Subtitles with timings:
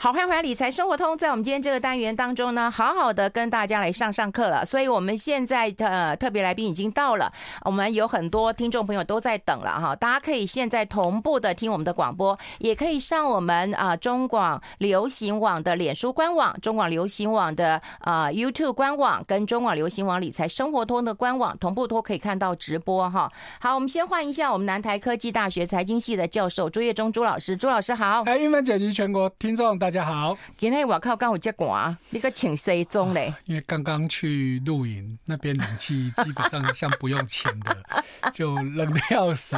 [0.00, 1.18] 好，欢迎回来理财生活通。
[1.18, 4.64] 在我们今天这个单元当中呢，好好的跟大家来上上课了。
[4.64, 7.28] 所以我们现在的特别来宾已经到了，
[7.64, 9.96] 我们有很多听众朋友都在等了哈。
[9.96, 23.28] 大家可以现在同步的听我们的广播，也可以上我们啊中广流行网的脸书官网、中广流行网的啊 YouTube 官网跟中广流行网理财生活通的官网，同步都可以看到直播哈。
[23.58, 28.22] 好，我们先换一下我们南台科技大学财经系的教授朱业忠朱老师，朱老师好。
[28.26, 30.36] 哎，英文姐及全国听众大家好。
[30.56, 33.32] 今天我靠刚有接广，你个请西装嘞？
[33.46, 37.84] 因为刚刚去露营，那边冷气基本上像不用钱的，
[38.34, 39.56] 就冷得要死。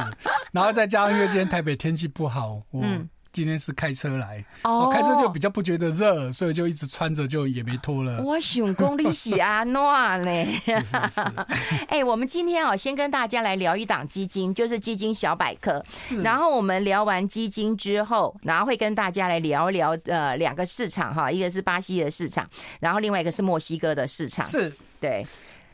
[0.51, 2.81] 然后再加上因为今天台北天气不好，我。
[2.83, 8.21] 嗯今天是开车来，我、oh, 开车就比较不觉得热，所以就一直穿着，就也没脱了。
[8.21, 10.61] 我想讲你是安怎呢？
[11.87, 15.81] 哎，我们今天啊，先跟大家来聊一档基金，就是基金小百科。
[16.23, 22.45] 然后我们聊完基金之后，然后会跟大家来聊一聊呃两个市场哈，一个是巴西的市场，
[22.81, 24.45] 然后另外一个是墨西哥的市场。
[24.45, 25.25] 是，对。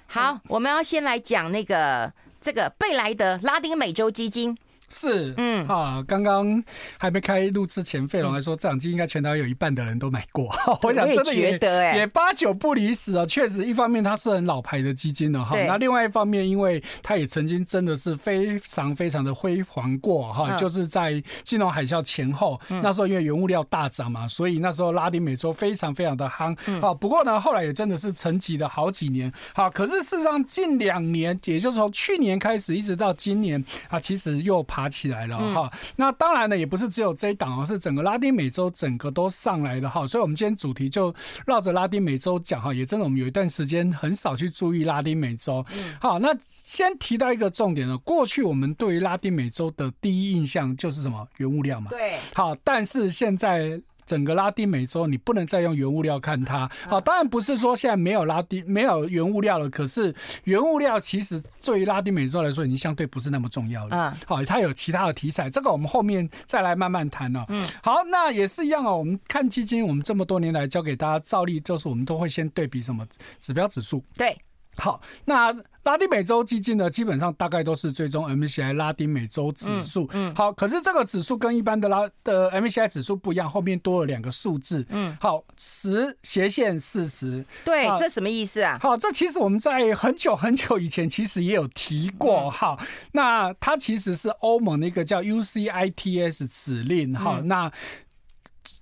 [0.06, 4.56] 好，我们要先来讲那个这个贝莱德拉丁美洲基金。
[4.90, 6.64] 是，嗯，哈，刚刚
[6.98, 10.48] 还没开录之前，费龙还说，这档基金应该全台有一半的人都买过。
[10.84, 11.52] 我想真的也
[11.98, 13.26] 也八九不离十啊。
[13.26, 26.94] 确实，一方面它是很老牌的基金了哈，那另外一方面，因为它也曾经真的是非常非常的辉煌过哈，就是在金融海啸前后，那时候因为原物料大涨嘛，所以那时候拉丁美洲非常非常的夯啊。
[26.94, 29.32] 不过呢，后来也真的是沉寂了好几年。
[29.54, 41.12] 好，可是事实上近两年，也就是从去年开始一直到今年啊，其实又爬起来了哈，那当然呢，也不是只有这一档哦，是整个拉丁美洲整个都上来的哈，所以我们今天主题就
[41.48, 45.66] 绕着拉丁美洲讲哈，也真的我们有一段时间很少去注意拉丁美洲。
[46.00, 51.28] 好，那先提到一个重点呢，过去我们对于拉丁美洲的第一印象就是什么？
[51.38, 51.90] 原物料嘛。
[51.90, 52.20] 对。
[52.36, 53.82] 好，但是现在。
[54.08, 56.68] 整个拉丁美洲，你不能再用原物料看它。
[56.88, 64.18] 好，当然不是说现在没有拉丁没有原物料了，可是原物料其实对于拉丁美洲来说，已经相对不是那么重要了。
[64.26, 67.46] 好，它有其他的题材，这个我们后面再来慢慢谈哦。
[67.50, 68.98] 嗯，好，那也是一样哦。
[68.98, 73.06] 我们看基金，我们这么多年来教给大家，照例就是我们都会先对比什么
[73.42, 74.02] 指标指数。
[74.16, 74.36] 对。
[74.78, 80.08] 好，那拉丁美洲基金呢，基本上大概都是追踪 MSCI 拉丁美洲指数。
[80.14, 84.86] 嗯，好，可是这个指数跟一般的拉的 MSCI 指数不一样，后面多了两个数字。
[84.90, 87.44] 嗯，好，十斜线四十。
[87.66, 88.78] 对，这什么意思啊？
[88.82, 92.50] 好，这其实我们在很久很久以前其实也有提过。
[92.52, 92.80] 好，
[93.14, 97.16] 那它其实是欧盟的一个叫 UCITS 指令。
[97.16, 97.72] 好，那。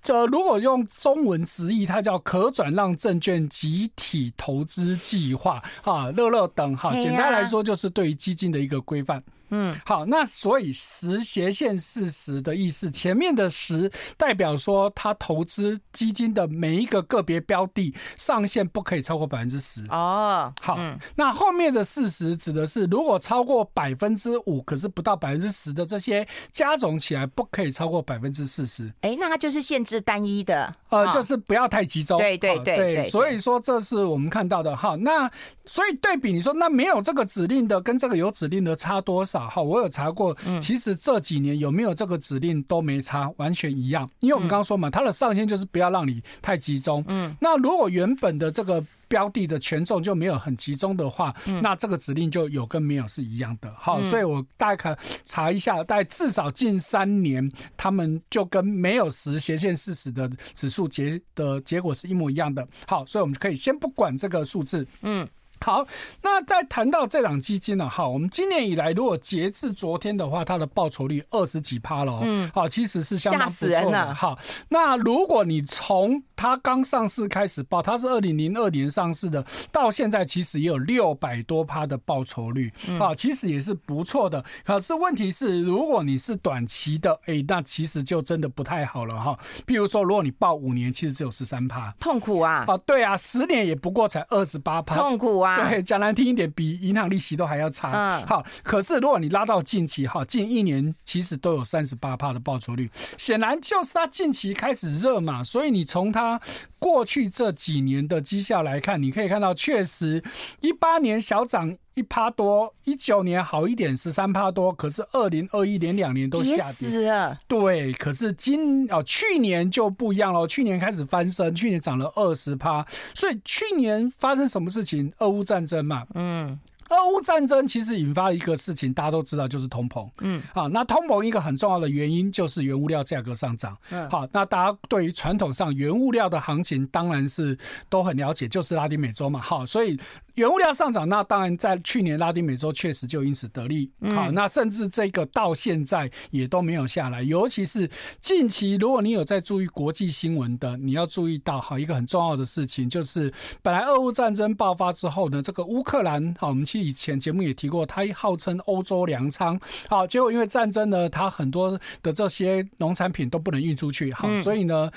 [0.06, 9.20] 这如果用中文直译，它叫可转让证券集体投资计划，哈，乐乐等，哈，简单来说就是对于基金的一个规范。
[9.50, 20.52] 嗯，好，那所以十斜线四十的意思，前面的十代表说他投资基金的每一个个别标的上限不可以超过百分之十哦。
[20.60, 28.92] 好，嗯、那后面的四十指的是如果超过百分之五，可是不到百分之十的这些加总起来不可以超过百分之四十。
[29.02, 32.18] 哎，那它就是限制单一的，呃，就是不要太集中。
[32.18, 34.96] 对对对对，所以说这是我们看到的哈。
[34.96, 35.30] 那
[35.64, 39.35] 所以对比你说，那没有这个指令的跟这个有指令的差多少？
[39.38, 44.08] 好，我有查过，其实这几年有没有这个指令都没差，完全一样。
[44.20, 47.04] 因为我们刚刚说嘛，它的上限就是不要让你太集中。
[47.08, 53.72] 嗯，那如果原本的这个标的的权重就没有很集中的话，那这个指令就有跟没有是一样的。
[53.78, 62.66] 好，所以我大概看查一下，大概至少近三年，他们就跟没有实斜线四十的指数结的结果是一模一样的。
[62.86, 64.86] 好，所以我们可以先不管这个数字。
[65.02, 65.26] 嗯。
[65.60, 65.86] 好，
[66.22, 67.88] 那再谈到这档基金呢？
[67.88, 72.20] 哈，我们今年以来，如果截至昨天的话，它的报酬率二十几趴了。
[72.22, 74.14] 嗯，好，其实是相当不错的。
[74.14, 82.72] 好，那如果你从它刚上市开始报，它是二零零二年上市的，到现在其实也有六百多趴的报酬率。
[83.00, 84.44] 啊，其实也是不错的。
[84.64, 89.38] 可是问题是，如果你是短期的，哎，那其实就真的不太好了哈。
[89.66, 92.64] 譬如说，如果你报五年，其实只有十三趴，痛苦啊！
[92.66, 95.45] 啊，对啊，十年也不过才二十八趴，痛苦啊！
[95.68, 97.90] 对，讲难听一点，比银行利息都还要差。
[97.92, 105.44] 嗯，好，可是如果你拉到近期，哈，近一年其实都有三十八趴的报酬率，显然就是它近期开始热嘛。
[105.44, 106.40] 所以你从它
[106.78, 110.22] 过去这几年的绩效来看，你可以看到，确实
[110.60, 117.38] 一八年小涨一趴多，一九年好一点十三趴多，可是二零二一年两年都下跌了。
[117.48, 122.86] 对，可是今哦去年就不一样了，去年开始翻身，去年涨了二十趴。
[123.14, 125.10] 所以去年发生什么事情？
[125.20, 126.60] 俄乌战争嘛，嗯。
[126.88, 130.08] 俄乌战争其实引发了一个事情，大家都知道，就是通膨。
[130.20, 133.76] 嗯，好，那通膨一个很重要的原因就是原物料价格上涨。
[133.90, 137.58] 嗯，好，那大家对于传统上原物料的行情当然是
[137.88, 139.40] 都很了解，就是拉丁美洲嘛。
[139.40, 139.98] 好，所以。
[140.36, 143.90] 原物料上涨，那当然在去年拉丁美洲确实就因此得利。
[144.14, 147.22] 好，那甚至这个到现在也都没有下来。
[147.22, 147.90] 尤其是
[148.20, 159.58] 近期，如果你有在注意国际新闻的，你要注意到，好一个很重要的事情，就是本来俄乌战争爆发之后呢，这个乌克兰，好，我们其实以前节目也提过，它号称欧洲粮仓。
[159.88, 164.12] 好，结果因为战争呢，它很多的这些农产品都不能运出去。
[164.12, 164.90] 好，所以呢，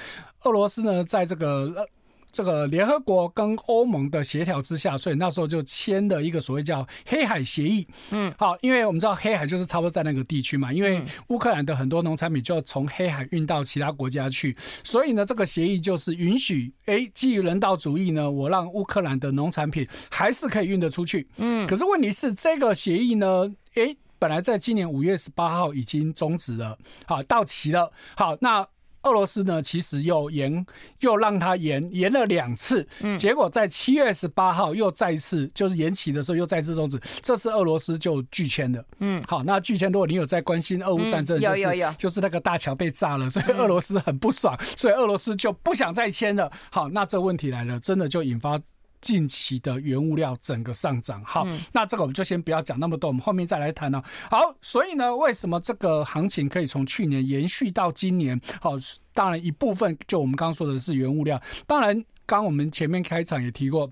[0.43, 1.87] 俄罗斯呢，在这个。
[2.31, 7.87] 这个联合国跟欧盟的协调之下，所以那时候就签了一个所谓叫黑海协议。
[8.11, 21.27] 嗯，好，因为我们知道黑海就是差不多在那个地区嘛，因为乌克兰的很多农产品就要从黑海运到其他国家去，所以呢，这个协议就是允许，哎，基于人道主义呢，我让乌克兰的农产品还是可以运得出去。
[21.37, 26.77] 嗯，可是问题是这个协议呢，哎，本来在今年五月十八号已经终止了，
[27.07, 27.91] 好，到期了。
[28.15, 28.67] 好，那。
[29.03, 30.65] 俄罗斯呢，其实又延，
[30.99, 32.87] 又让它延延了两次，
[33.17, 38.83] 结果在七月十八号又再次就是延期的时候又再次终止，这次俄罗斯就拒签了。
[38.99, 46.51] 嗯，好，那拒签，如果你有在关心俄乌战争，就是，有有有，就是那个大桥被炸了，所以俄罗斯很不爽，所以俄罗斯就不想再签了。
[46.71, 48.59] 好，那这问题来了，真的就引发。
[49.01, 54.01] 近期的原物料整个上涨，好，那这个我们就先不要讲那么多，我们后面再来谈呢。
[54.29, 58.39] 好，所以呢，为什么这个行情可以从去年延续到今年？
[58.61, 58.71] 好，
[59.13, 63.91] 当然一部分就我们刚刚说的是原物料，当然刚我们前面开场也提过。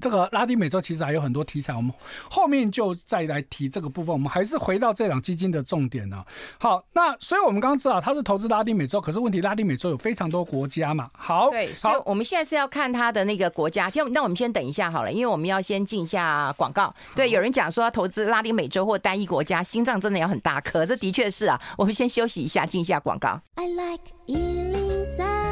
[0.00, 1.92] 这个拉丁美洲其实还有很多题材，我们
[2.30, 4.12] 后面就再来提这个部分。
[4.12, 6.24] 我们还是回到这档基金的重点呢。
[6.58, 11.08] 好，那所以我们刚刚知道它是投资拉丁美洲，可是问题拉丁美洲有非常多国家嘛。
[11.16, 13.88] 好，对，所以我们现在是要看它的那个国家。
[13.88, 16.92] 先，那我们先等一下好了，因为我们要先进一下广告。
[17.14, 21.60] 对，有人讲说要投资拉丁美洲或单一国家，心脏真的要很大颗，这的确是啊。
[21.78, 23.40] 我们先休息一下，进一下广告。
[23.54, 25.43] I like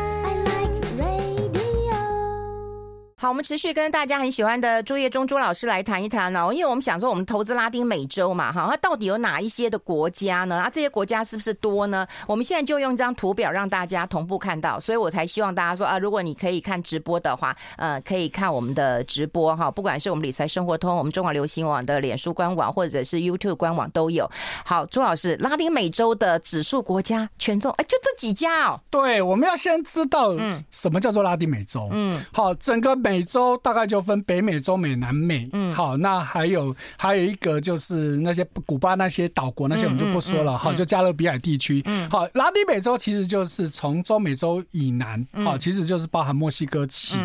[3.22, 10.56] 好，我们持续跟大家很喜欢的朱业忠朱老师来谈一谈哦，因为我们想说，我们投资拉丁美洲嘛，哈，它到底有哪一些的国家呢？
[10.56, 12.04] 啊，这些国家是不是多呢？
[12.26, 24.28] 我们现在就用一张图表让大家同步看到，所以我才希望大家说啊，如果你可以看直播的话，呃，可以看我们的直播哈，不管是我们理财生活通、我们中广流行网的脸书官网，或者是 YouTube 官网都有。
[24.64, 28.80] 好，朱老师，拉丁美洲的指数国家权重，哎，就这几家哦。
[28.90, 30.32] 对，我们要先知道
[30.72, 31.88] 什么叫做拉丁美洲。
[31.92, 33.11] 嗯，好，整个美。
[33.12, 35.46] 美洲大概就分北美、中美、南美。
[35.52, 40.56] 嗯，好，那还有还有一个就是那些古巴那些岛国，那些我们就不说了。
[40.56, 41.82] 好，就加勒比海地区。
[41.84, 47.18] 嗯，好，拉丁美洲其实就是从中美洲以南，好，其实就是包含墨西哥起，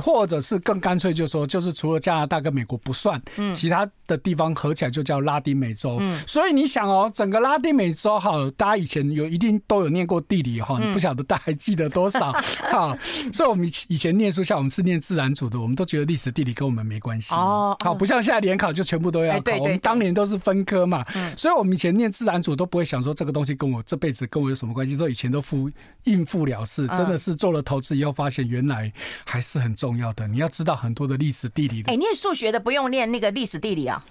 [0.00, 5.98] 或者是更干脆就说，就是除了加拿大跟美国不算，嗯其他的地方合起来就叫拉丁美洲。
[6.00, 12.32] 嗯，所以你想哦，整个拉丁美洲，哈，大家以前有一定都有念过地理哈，你不晓得大家还记得多少？
[12.72, 12.96] 好，
[13.32, 15.25] 所以我们以前念书，像我们是念自然。
[15.34, 17.34] 组的，我们都觉得历史地理跟我们没关系。
[17.34, 21.04] 哦，好，不像现在联考就全部都要考，我们当年都是分科嘛，
[21.36, 25.70] 所以我们以前念自然组都不会想说这个东西跟我这辈子跟我有什么关系，都以前都付
[26.04, 28.92] 应付了事，真的是做了投资以后发现原来
[29.24, 31.82] 还是很重要的，你要知道很多的历史地理。
[31.86, 34.04] 哎，念数学的不用念那个历史地理啊。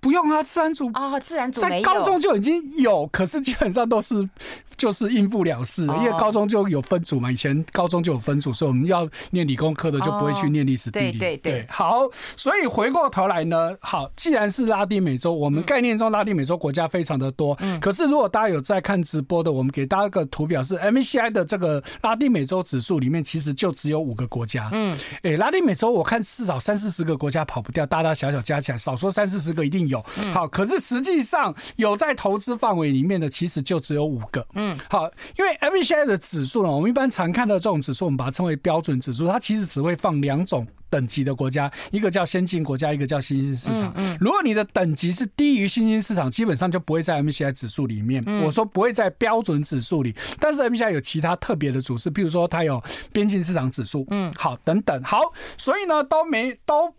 [0.00, 4.28] 不用啊，自然组哦，自然组在高中就已经有，可是基本上都是
[4.78, 11.18] 就是应付了事，因为高中就有分组嘛，以前高中就有分组，所以我们要念理工科的就不会去念历史地理。
[11.18, 30.04] 对对对，好，所以回过头来呢，好，既然是拉丁美洲，我们概念中拉丁美洲国家非常的多，嗯，可是如果大家有在看直播的，我们给大家一个图表是 MSCI 的这个拉丁美洲指数里面，其实就只有五个国家，嗯，哎，拉丁美洲我看至少三四十个国家跑不掉，大大小小加起来，少说三四十个一定有。
[30.32, 34.46] 好，可是实际上有在投资范围里面的，其实就只有五个。
[34.54, 43.92] 嗯，好，因为 MSCI 的指数呢，我们一般常看到这种指数，我们把它称为标准指数，它其实只会放两种等级的国家，一个叫先进国家，一个叫新兴市场。
[43.96, 48.24] 嗯，如果你的等级是低于新兴市场，基本上就不会在 MSCI 指数里面。
[48.44, 52.82] 我说不会在标准指数里，但是 MSCI 有其他特别的组织，譬如说它有
[53.12, 54.06] 边境市场指数。
[54.10, 55.20] 嗯，好，等等，好，
[55.56, 56.94] 所以呢，都没都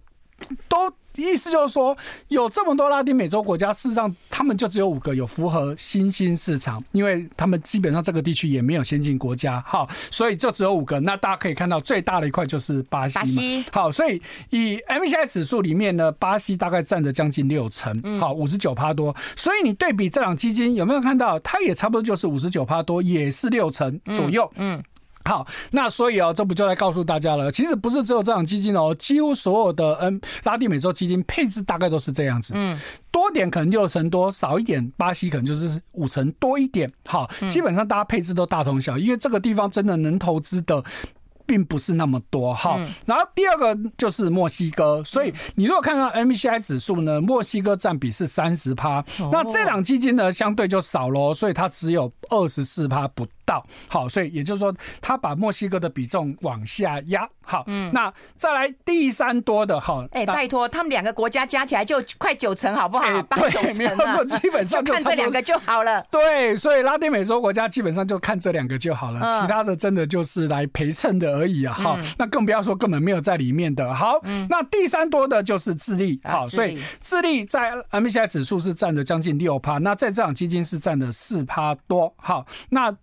[0.67, 0.93] 都。
[1.19, 1.95] 意思就是说，
[2.29, 10.99] 有这么多拉丁美洲国家，事实上他们就只有五个有符合新兴市场，因为他们基本上这个地区也没有先进国家，好，所以就只有五个。
[10.99, 13.65] 那大家可以看到，最大的一块就是巴西嘛，巴西。
[13.71, 19.15] 好，所以以 MSCI 指数里面呢，巴西大概占着将近六成，好，五十九趴多。
[19.35, 24.81] 所以你对比这两基金，有没有看到，它也差不多就是五十九趴多，也是六成左右，嗯。
[25.29, 27.51] 好，那所以哦，这不就来告诉大家了？
[27.51, 32.53] 其实不是只有这档基金哦，几乎所有的嗯拉丁美洲基金配置大概都是这样子。
[32.55, 32.79] 嗯，
[33.11, 36.91] 多点可能六成多，少一点巴西可能就是五成多一点。
[37.05, 40.83] 好，基本上大家配置都大同小异，因为这个地方真的能投资的。
[41.49, 63.23] 并不是那么多哈，然后第二个就是墨西哥，所以你如果看看 MSCI 指数呢，墨西哥占比是三十趴，那这档基金呢相对就少喽，所以它只有二十四趴不到，好，所以也就是说，他把墨西哥的比重往下压，好，嗯，那再来第三多的哈，哎，拜托，他们两个国家加起来就快九成，好不好？
[63.23, 65.99] 八九成，没有错， 基本上就看这两个就好了。
[66.11, 73.91] 对，所以拉丁美洲国家基本上就看这两个就好了，其他的真的就是来陪衬的而已啊，好，那更不要说根本没有在里面的。
[73.91, 77.43] 好，那第三多的就是智利，好，所以智利。
[77.45, 82.95] 在 MSCI 指数是占了将近六趴，那在这场基金是占了四趴多，好，那。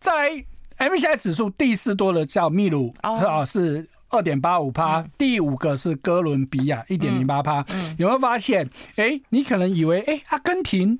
[0.00, 7.64] 再来，MSCI 指数第四多的叫秘鲁啊，是二点八五趴，第五个是哥伦比亚一点零八趴。
[7.96, 8.68] 有没有发现？
[8.96, 10.98] 哎、欸，你可能以为，哎、欸，阿根廷。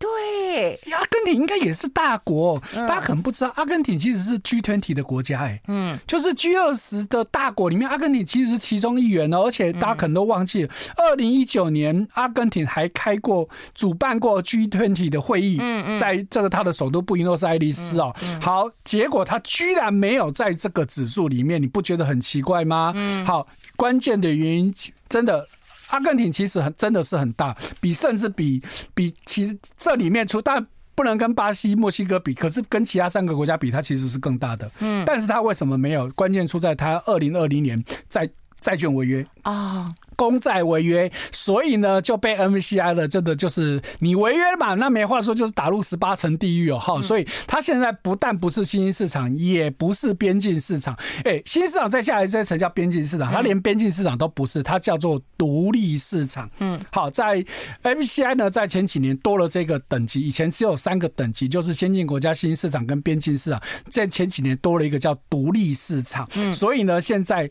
[0.00, 9.42] 对，阿根廷应该也是大国，大家可能不知道，阿根廷其实是 G20 的国家，哎，嗯，就是 G 二十的大国里面，阿根廷其实是其中一员哦。
[9.44, 18.10] 而且大家可能都忘记了，二零一九年阿根廷还开过、主办过 G20 的会议，嗯嗯，在这个他的首都布宜诺斯艾利斯哦。
[18.40, 22.92] 好，结果他居然没有在这个指数里面，你不觉得很奇怪吗？
[22.96, 24.74] 嗯，好，关键的原因
[25.10, 25.46] 真的。
[25.90, 28.62] 阿根廷其实很真的是很大，比甚至比
[28.94, 34.70] 比其这里面出，但不能跟巴西、墨西哥比，可是跟其他三个国家比，它其实是更大的。
[34.80, 36.08] 嗯，但是它为什么没有？
[36.10, 38.28] 关键出在它二零二零年债
[38.60, 39.94] 债券违约啊。
[40.20, 44.74] 公债违约，所以呢就被 MSCI 了，真的就是你违约了嘛？
[44.74, 47.00] 那没话说，就是打入十八层地狱哦哈！
[47.00, 50.94] 所以它现在不但不是新兴市场，也不是边境市场。
[51.24, 56.46] 哎，新市场再下来这层叫边境市场，它连边境市场都不是，它叫做独立市场。
[56.58, 57.42] 嗯，好，在
[57.82, 63.58] MSCI 呢，在前几年多了这个等级，以前只有三个等级，就是先进国家、新兴市场跟边境市场，
[63.88, 66.28] 在前几年多了一个叫独立市场。
[66.34, 67.50] 嗯，所以呢，现在。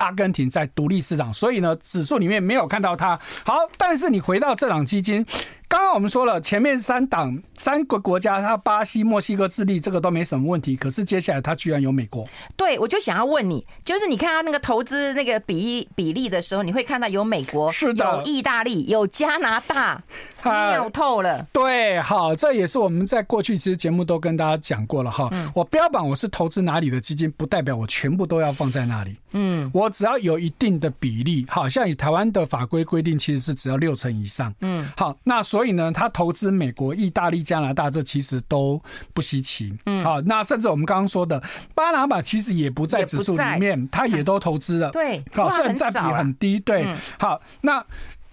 [0.00, 3.18] 阿根廷在独立市场，所以呢，指数里面没有看到它。
[3.44, 5.24] 好，但是你回到这档基金。
[5.68, 10.74] 刚刚我们说了，前面三档三个国家，它巴西、墨西哥、智利，这个都没什么问题。
[10.74, 12.28] 可是接下来它居然有美国。
[12.56, 20.02] 对，我就想要问你，就是你看它那个投资那个比例比例的时候，你会看到有美国，是的，有意大利，有加拿大，
[20.70, 21.46] 妙透了。
[21.52, 25.28] 对，好，这也是我们在过去其实节目都跟大家讲过了哈。
[25.32, 25.50] 嗯。
[25.54, 29.16] 我标榜我是投资哪里的基金，不代表我全部都要放在那里。
[29.32, 29.70] 嗯。
[29.72, 34.54] 我只要有一定的比例，好像以台湾的法规规定，其实是只要六成以上。
[34.60, 34.86] 嗯。
[34.94, 35.70] 好，那所以。
[35.70, 38.82] 呢，他投资美国、意大利、加拿大，这其实都
[39.14, 39.72] 不稀奇。
[39.86, 41.40] 嗯，好，那甚至我们刚刚说的
[41.76, 44.90] 巴拿马，其实也不在指数里面，他也都投资了。
[44.90, 46.58] 对，好，虽然占比很低。
[46.58, 47.86] 对，好，那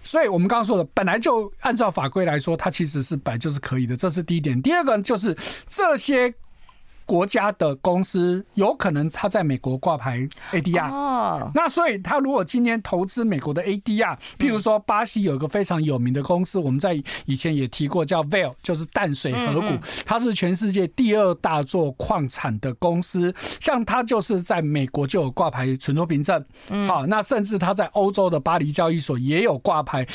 [0.08, 4.62] 所以我们刚刚说的，本来就按照法规来说，它其实是本来就是可以的，这是第一点。
[4.62, 5.36] 第二个就是
[5.68, 6.34] 这些。
[7.08, 26.44] 国家的公司有可能他在美国挂牌 ADR，哦，那所以他如果今天投资美国的 ADR，譬如说巴西有一个非常有名的公司，我们在以前也提过，叫 Vale，就是淡水河谷，它是全世界第二大做矿产的公司，像它就是在美国就有挂牌存托凭证，
[26.86, 30.06] 好，那甚至它在欧洲的巴黎交易所也有挂牌，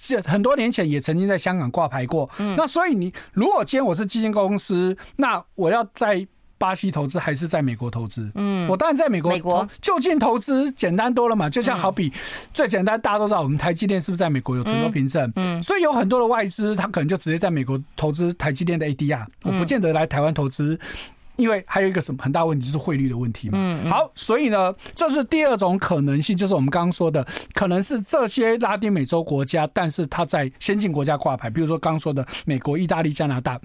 [0.00, 6.24] 这很多年前也曾经在香港挂牌过，那所以你如果今天我是基金公司，那我要在
[6.58, 8.30] 巴西投资还是在美国投资？
[8.34, 9.30] 嗯，我当然在美国。
[9.30, 12.10] 美国就近投资简单多了嘛，就像好比
[12.54, 15.30] 最简单，大家都知道我们台积电是不是在美国有存托凭证？
[15.36, 20.78] 嗯，所以有很多的外资，他可能就直接在美国投资台积电的 ADR，我不见得来台湾投资，
[21.36, 23.58] 因为还有一个什么很大问题就是汇率的问题嘛。
[23.60, 33.60] 嗯，好，所以呢，这是第二种可能性，就是我们刚刚说的，可能是这些拉丁美洲国家，但是它在先进国家挂牌，比如说刚刚说的美国、意大利、加拿大。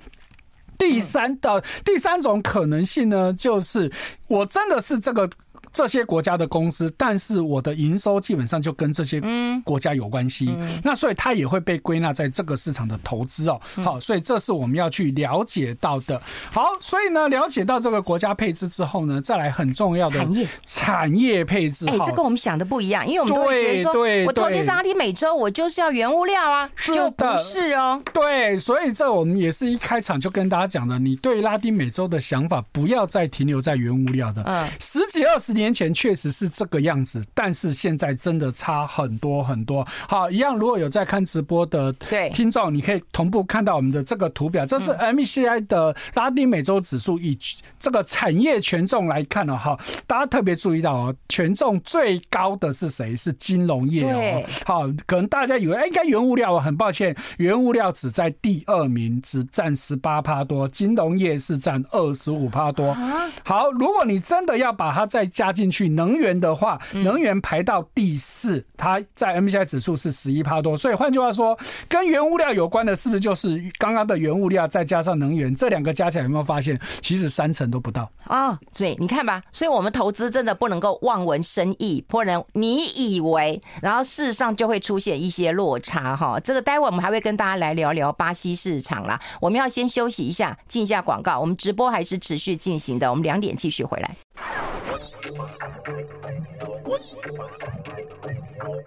[0.82, 3.92] 第三的第三种可能性呢，就是
[4.28, 5.30] 我真的是这个。
[5.74, 9.22] 这些国家的公司，但是我的营收基本上就跟这些
[9.64, 13.60] 国家有关系，那所以它也会被归纳在这个市场的投资哦。
[13.84, 16.22] 好，所以这是我们要去了解到的。
[16.52, 21.88] 好，所以呢，了解到这个国家配置之后呢，再来很重要的产业产业配置。
[21.88, 28.02] 哎，这跟我们想的不一样，因为我们都会觉得说，我投资拉丁美洲，我就是要原物料啊，就不是哦。
[28.14, 34.44] 对，所以这我们也是一开场就跟大家讲的，你对拉丁美洲的想法不要再停留在原物料的。
[34.44, 35.61] 嗯，十几二十年。
[35.62, 39.88] 年前确实是这个样子，但是现在真的差很多很多。
[40.08, 41.94] 好，一样，如果有在看直播的
[42.34, 47.38] 听众，你可以同步看到我们的这个图表，这是 MSCI 的拉丁美洲指数，以
[47.80, 49.78] 这个产业权重来看了哈，
[50.08, 53.16] 大家特别注意到哦，权重最高的是谁？
[53.16, 54.44] 是金融业哦。
[54.66, 62.98] 好，可能大家以为哎，应该原物料，很抱歉，原物料只在第二名，只占十八趴多，金融业是占二十五趴多。
[63.44, 70.76] 好，如果你真的要把它再加进去，能源的话，能源排到第四，它在 MSCI 指数是十一趴多。
[70.78, 78.58] 所以换句话说，跟原物料有关的，是不是就是刚刚的原物料再加上能源，这两个加起来有没有发现，其实三成都不到啊？
[78.72, 86.40] 所以你看吧，所以我们投资真的不能够望文生义，不能你以为，然后事实上就会出现一些落差哈。
[86.40, 89.20] 这个待会我们还会跟大家来聊聊巴西市场啦。
[89.40, 91.40] 我们要先休息一下，进一下广告。
[91.40, 94.16] 我们直播还是持续进行的，我们两点继续回来。
[96.84, 97.38] 我是你
[98.62, 98.84] 我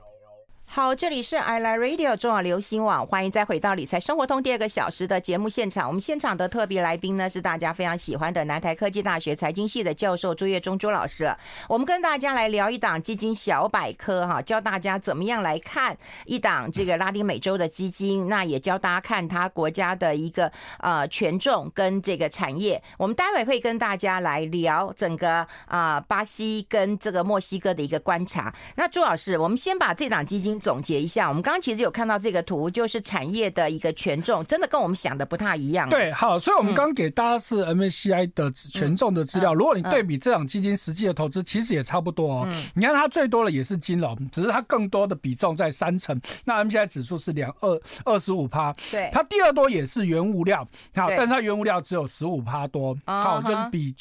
[0.75, 5.87] 好，这里是 I Like Radio 中广流行网，欢迎再回到理财生活通第二个小时的节目现场。
[5.87, 11.33] 我们现场的特别来宾呢，是大家非常喜欢的南台科技大学财经系的教授朱岳忠朱老师。
[11.69, 20.51] 我们跟大家来聊一档基金小百科哈，教大家怎么样来看一档这个拉丁美洲的基金，那也教大家看它国家的一个
[20.81, 22.83] 呃权重跟这个产业。
[22.99, 28.53] 我们待会会跟大家来聊整个啊、巴西跟这个墨西哥的一个观察。
[28.75, 30.61] 那朱老师，我们先把这档基金。
[30.65, 35.87] 总结一下，我们刚刚其实有看到这个图，就是产业的一个权重，真的跟我们想的不太一样。
[35.91, 39.53] 对，好，所以我们刚刚给大家是 MSCI 的权重的资料。
[39.53, 42.49] 如果你对比这档基金实际的投资，其实也差不多哦。
[42.75, 46.19] 你看它最多的也是金融，只是它更多的比重在三成。
[46.47, 53.95] 那 MSCI 指数是两二二十五趴，对，它第二多也是原物料，好，但是它原物料只有十五趴多，好，就是比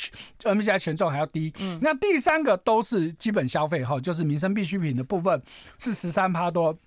[0.44, 1.54] MSCI 权重还要低。
[1.82, 5.42] 那第三个都是基本消费，哈，就是民生必需品的部分
[5.78, 6.53] 是十三趴。
[6.54, 6.78] 多，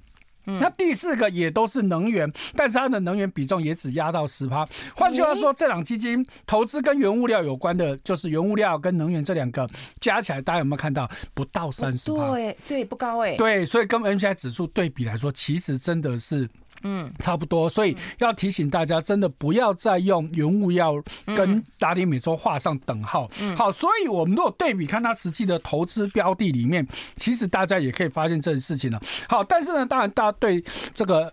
[0.44, 4.64] 那第四个也都是能源，但是它的能源比重也只压到十趴。
[4.94, 9.68] 换句话说，这两基金投资跟原物料有关的，就是原物料跟能源这两个
[10.00, 12.12] 加起来，大家有没有看到不到三十？
[12.12, 13.36] 对，对，不高哎。
[13.36, 16.48] 对，所以跟 MSCI 指数对比来说，其实真的是。
[16.88, 23.28] 嗯，差不多，所以要提醒大家，真的不要再用原物料跟拉丁美洲画上等号。
[23.40, 29.02] 嗯，好，所以我们如果对比看它实际的投资标的里面，其实大家也可以发现这件事情了。
[29.28, 31.32] 好，但是呢，当然大家对这个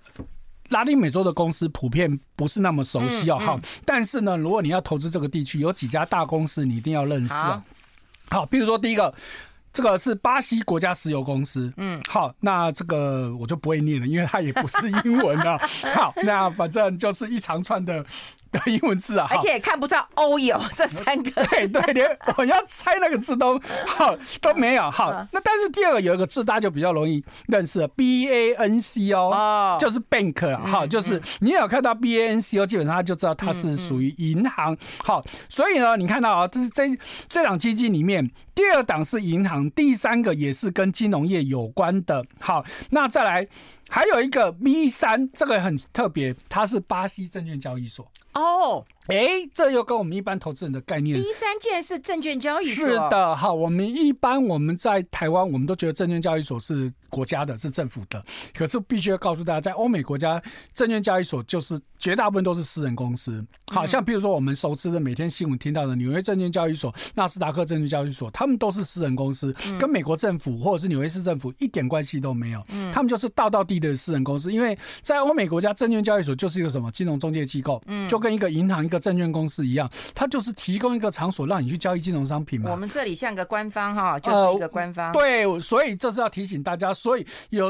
[0.69, 3.37] 拉丁美洲的公司普遍不是那么熟悉哦。
[3.37, 7.63] 好，但是呢，如果你要投资这个地区，有几家大公司你一定要认识啊。
[8.31, 9.13] 好，比如说第一个。
[9.73, 15.57] 这个是巴西国家石油公司，嗯，好，那这个我就不会念了，因为它也不是英文啊。
[15.95, 18.05] 好，那反正就是一长串的。
[18.65, 24.91] 的英文字啊，而且也看不到 oil 这三个，对 对，连我要猜那个字都好都没有。
[24.91, 34.77] 好，那但是第二个有一个字大家就比较容易认识了，B A N C 哦，就是 bank 哈，就是你有看到 B A N C O，，基本上他就知道它是属于银行。
[35.03, 36.83] 好，所以呢，你看到啊，这是这
[37.27, 42.23] 这档基金里面第二档是银行，第三个也是跟金融业有关的。
[42.39, 43.47] 好，那再来
[43.89, 48.07] 还有一个 B 三，这个很特别，它是巴西证券交易所。
[48.33, 51.21] 哦，哎、欸，这又跟我们一般投资人的概念。
[51.21, 52.87] 第三件是证券交易所。
[52.87, 58.23] 是的，好，我们一般我们在台湾，我们都觉得证券交易所是国家的，是政府的。
[58.53, 60.41] 可是必须要告诉大家，在欧美国家，
[60.73, 63.45] 证券交易所就是绝大部分都是私人公司。
[63.67, 72.63] 好像比如说我们熟知的每天新闻听到的纽约证券交易所、纳斯达克证券交易所，他们都是私人公司，跟美国政府或者是纽约市政府一点关系都没有。
[72.69, 74.51] 嗯，他们就是道道地的私人公司。
[74.51, 77.81] 因为在欧美国家，证券交易所就是一个什么金融中介机构。
[77.87, 82.71] 嗯，就跟一个银行、一个证券公司一样，它就是提供一个场所让你去交易金融商品嘛。
[82.71, 85.07] 我们这里像个官方哈，就是一个官方。
[85.07, 87.69] 呃、对，所以这是要提醒大家，所以有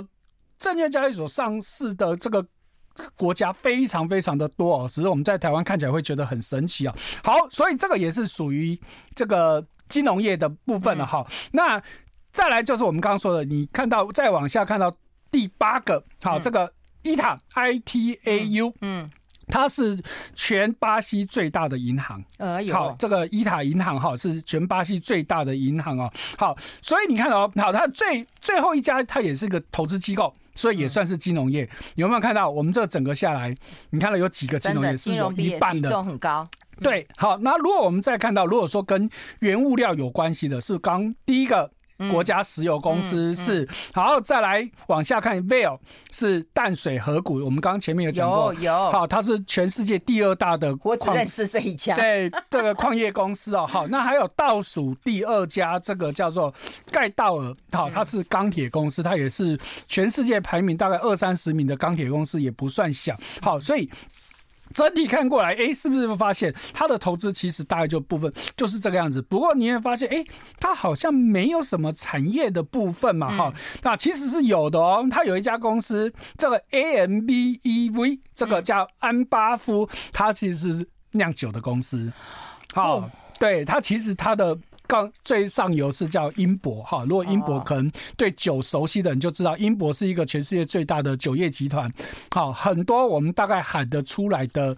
[0.59, 2.45] 证券交易所上市的这个
[3.17, 4.87] 国家非常非常的多哦。
[4.87, 6.95] 只是我们在台湾看起来会觉得很神奇啊。
[7.23, 8.79] 好，所以这个也是属于
[9.15, 11.25] 这个金融业的部分了哈。
[11.27, 11.83] 嗯、那
[12.31, 14.95] 再来就是我们刚刚说的，你看到再往下看到
[15.31, 19.09] 第八个，好，这个伊塔 I T A U，嗯。
[19.47, 20.01] 它是
[20.33, 26.11] 全巴西最大的银行，呃，好，这个伊塔银行哈是全巴西最大的银行哦。
[26.37, 31.69] 好，所以你看哦，好，它最最后一家它也是个投资机构，所以也算是金融业。
[31.95, 33.55] 有没有看到我们这整个下来，
[33.89, 36.47] 你看到有几个金融业是有一半的，比重很高。
[36.81, 41.69] 对，好，那如果我们再看到，如果说跟原物料有关系的，是刚第一个。
[42.11, 45.79] 国家石油公司是，好，再来往下看，Vale
[46.11, 56.53] 是淡水河谷，我们刚刚前面有讲过，有有，好，它是全世界第二大的，我只认识这一家，对，这个矿业公司哦， 好，那还有倒数第二家，这个叫做
[56.91, 63.89] 盖道尔，好，它是钢铁公司，它也是全世界排名大概二三十名的钢铁公司，也不算小，好，所以。
[64.73, 69.21] 整体看过来，哎、欸，是不是会发现他的投资其实大概就部分就是这个样子？
[69.21, 70.27] 不过你会发现，哎、欸，
[70.59, 73.61] 它好像没有什么产业的部分嘛，哈、嗯。
[73.83, 75.05] 那其实是有的哦。
[75.09, 82.11] 他有一家公司，这个 AMBEV，这个叫安巴夫，它其实是酿酒的公司。
[82.73, 84.57] 好、哦，对，它其实它的。
[84.87, 91.91] 刚最上游是叫英博哈，如果英博可能对酒熟悉的人就知道，英博是一个全世界最大的酒业集团。
[92.31, 94.75] 好，很多我们大概喊得出来的。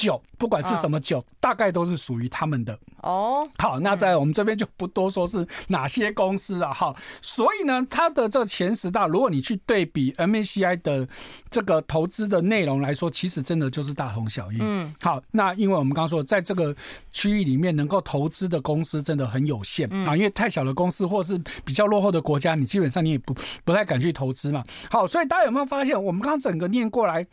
[0.00, 3.46] 酒，不管是什么酒，大概都是属于他们的哦。
[3.58, 6.94] 好，那在我们这边就不多说是哪些公司了哈。
[7.20, 11.06] 所以呢，它的这前十大，如果你去对比 M A C I 的
[11.50, 14.56] 这个投资的内容来说，其实真的就是大同小异。
[14.60, 16.74] 嗯，好，那因为我们刚刚说，在这个
[17.12, 23.34] 区域里面能够投资的公司真的很有限啊，因为太小的公司或是比较落后的国家，你基本上你也不
[23.64, 24.64] 不太敢去投资嘛。
[24.90, 27.26] 好，所以大家有没有发现，我们刚刚整个念过来？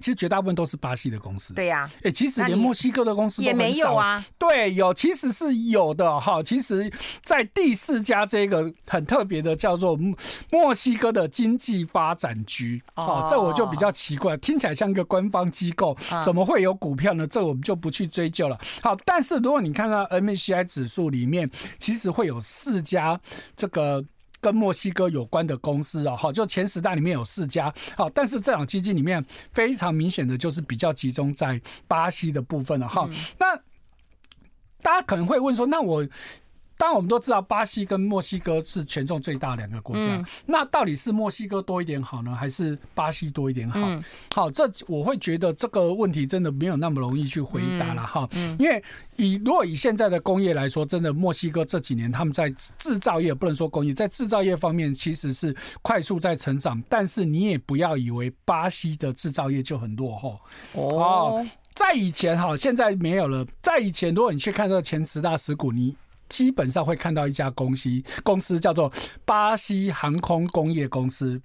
[0.00, 1.54] 其实绝大部分都是巴西的公司。
[1.54, 4.24] 对呀，哎，其实连墨西哥的公司也没有啊。
[4.38, 6.42] 对，有其实是有的哈。
[6.42, 6.90] 其实，
[7.24, 9.98] 在第四家这个很特别的叫做
[10.50, 17.26] 墨西哥的经济发展局哦，这我就比较奇怪，听起来像一个官方机构，怎么会有股票呢？
[17.26, 18.58] 这我们就不去追究了。
[18.82, 23.20] 好，但是如果你看到 MSCI 指数里面，其实会有四家
[23.56, 24.04] 这个。
[24.40, 33.08] 跟墨西哥有关的公司啊，好，就前十大里面有四家，好，但是这档基金里面非常明显的就是比较集中在巴西的部分了哈。
[33.38, 33.56] 那
[34.80, 36.06] 大家可能会问说，那我。
[36.78, 40.16] 当然，我们都知道巴西跟墨西哥是权重最大两个国家。
[40.16, 43.80] 嗯、那到底是墨西哥多一点好呢，还是巴西多一点好？
[43.80, 48.28] 嗯、好，这我会觉得这个问题真的没有那么容易去回答了哈。
[48.60, 48.82] 因为
[49.16, 56.80] 以如果以现在的工业来说，真的墨西哥这几年他们在制造业不能说工业，在制造业方面其实是快速在成长。
[56.88, 60.38] 但是你也不要以为巴西的制造业就很落后
[60.74, 61.44] 哦。
[61.74, 63.46] 在以前哈，现在没有了。
[63.62, 65.96] 在以前，如果你去看这个前十大石股，你
[66.28, 67.90] 基本上会看到一家公司，
[68.22, 68.92] 公司叫做
[69.24, 71.40] 巴西航空工业公司。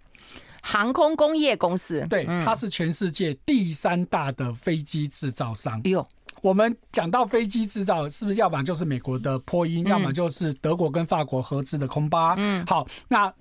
[0.66, 5.82] 航空工业公司，对，它是全世界第三大的飞机制造商。
[5.84, 6.08] 哎呦，
[6.42, 12.36] 我们讲到飞机制造，是不是要么就是美国的波音，要么就是德国跟法国合资的空巴？
[12.38, 13.34] 嗯，好，那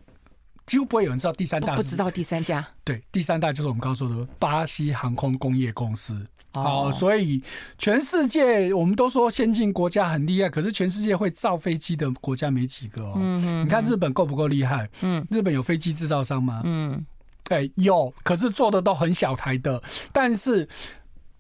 [0.67, 2.67] 几乎不会有人知道第三大，不知道第三家。
[2.83, 6.27] 对，第三大就是我们刚刚说的巴西航空工业公司。
[6.53, 7.43] 好，所以
[7.79, 13.15] 全世界我们都说先进国家很厉害，可是全世界会造飞机的国家没几个哦。
[13.17, 14.89] 嗯嗯，你看日本够不够厉害？
[15.01, 16.61] 嗯，日本有飞机制造商吗？
[16.65, 17.05] 嗯，
[17.45, 20.69] 对，有，可是做的都很小台的，但是。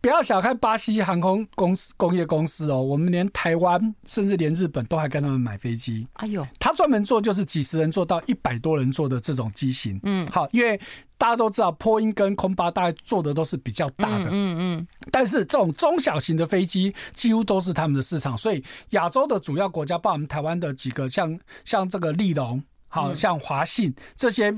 [0.02, 6.04] 不要小看巴西航空公司工业公司哦，我们连台湾甚至连日本都还跟他们买飞机。
[6.14, 10.00] 哎呦，他专门做就是几十人做到一百多人做的这种机型。
[10.02, 10.78] 嗯，好，因为
[11.16, 14.24] 大家都知道波音跟空巴大概做的都是比较大的。
[14.24, 24.52] 嗯嗯，但是这种中小型的飞机几乎都是他们的市场，所以亚洲的主要国家，包括我们台湾的几个像像这个利荣，好像华信这些。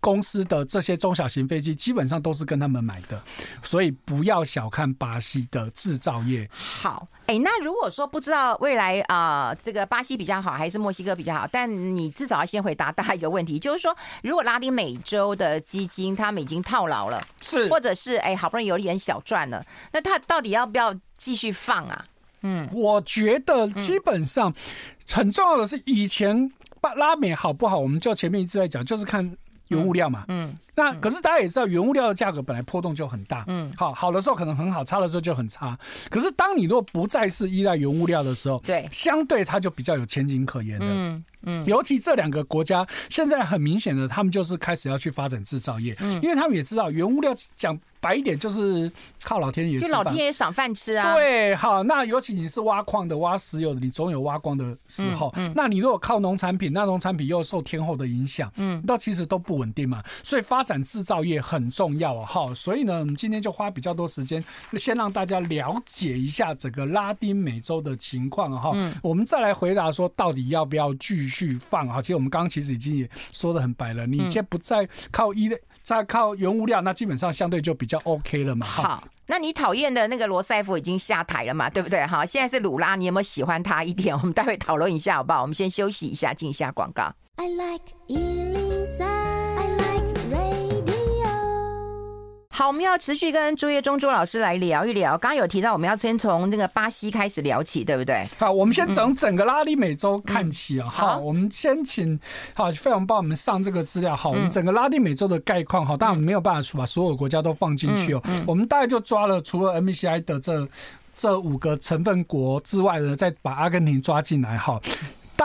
[0.00, 3.20] 公司的这些中小型飞机基本上都是跟他们买的，
[3.62, 6.48] 所以不要小看巴西的制造业。
[6.52, 22.04] 好，哎、欸，那如果说不知道未来啊、呃，这个巴西比较好还是墨西哥比较好，但你至少要先回答大家一个问题，就是说，如果拉丁美洲的基金他们已经套牢了，是，或者是哎、欸、好不容易有点小赚了，那他到底要不要继续放啊？
[22.42, 24.54] 嗯，我觉得基本上
[25.10, 26.52] 很重要的是以前
[26.96, 29.36] 拉美好不好，我们就前面一直在讲，就是看。
[29.68, 35.78] 原物料嘛，嗯，嗯，那可是大家也知道，原物料的价格本来波动就很大，嗯，好，好的时候可能很好，差的时候就很差。
[36.10, 41.64] 可是当你若不再是依赖原物料的时候，对，相对它就比较有前景可言的，嗯嗯。
[41.66, 47.78] 尤其这两个国家现在很明显的，他们就是开始要去发展制造业，嗯，因为他们也知道原物料讲。
[47.98, 48.92] 白一点就是
[49.24, 51.16] 靠老天爷，给老天爷赏饭吃啊！
[51.16, 55.32] 对，好，那尤其你是挖矿的、挖石油的，你总有挖光的时候。
[55.34, 60.04] 嗯，嗯，那你如果靠农产品，那农产品又受天候的影响，嗯，那其实都不稳定嘛。
[60.22, 62.26] 所以发展制造业很重要啊！
[62.26, 64.44] 哈，所以呢，我们今天就花比较多时间，
[64.74, 68.70] 先让大家了解一下整个拉丁美洲的情况哈。
[68.74, 72.00] 嗯，我们再来回答说，到底要不要继续放啊？
[72.00, 75.60] 其实我们刚刚其实已经也说的很白了，你先不再靠一类。
[75.82, 78.66] 再靠原物料，那基本上相对就比较 OK 了嘛。
[78.66, 81.70] 好，那你讨厌的那个罗塞夫已经下台了嘛？
[81.70, 82.04] 对不对？
[82.04, 84.12] 哈，现在是鲁拉，你有没有喜欢他一点？
[84.18, 85.42] 我们待会讨论一下好不好？
[85.42, 87.14] 我们先休息一下，进一下广告。
[87.36, 87.84] I like
[92.56, 95.10] 好，我们要持续跟朱叶忠朱老师来聊一聊。
[95.18, 98.26] 刚刚有提到，我们要先从那个巴西开始聊起，对不对？
[98.38, 100.88] 好，我们先从整个拉丁美洲看起啊。
[100.88, 102.18] 好，我们先请
[102.54, 104.16] 好费勇帮我们上这个资料。
[104.16, 105.84] 好，我们整个拉丁美洲的概况。
[105.84, 108.22] 好，当然我们没有办法把所有国家都放进去哦。
[108.46, 110.66] 我们大概就抓了除了 MCI 的这
[111.14, 114.56] 这五个成分国之外的，再把阿根廷抓进来。
[114.56, 114.80] 好。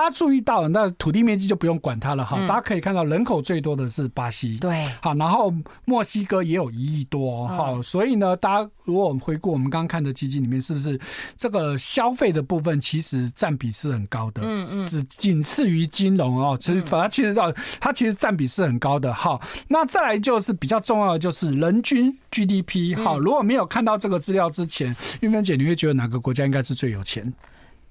[0.01, 2.35] 大家注意到，那土地面积就不用管它了哈。
[2.47, 5.53] 大家可以看到，人口最多的是巴西，对，好，然后
[5.85, 10.99] 墨西哥也有一亿多，好，所以呢，大家如果我们回顾我们刚刚看的基金里面，是不是
[11.37, 14.41] 这个消费的部分其实占比是很高的？
[14.43, 19.13] 嗯嗯，只仅次于金融哦，其实反正其实到它其实占比是很高的。
[19.13, 22.97] 好，那再来就是比较重要的就是人均 GDP。
[22.97, 27.31] 好，如果没有看到这个资料之前，玉芬姐你会觉得哪个国家应该是最有钱？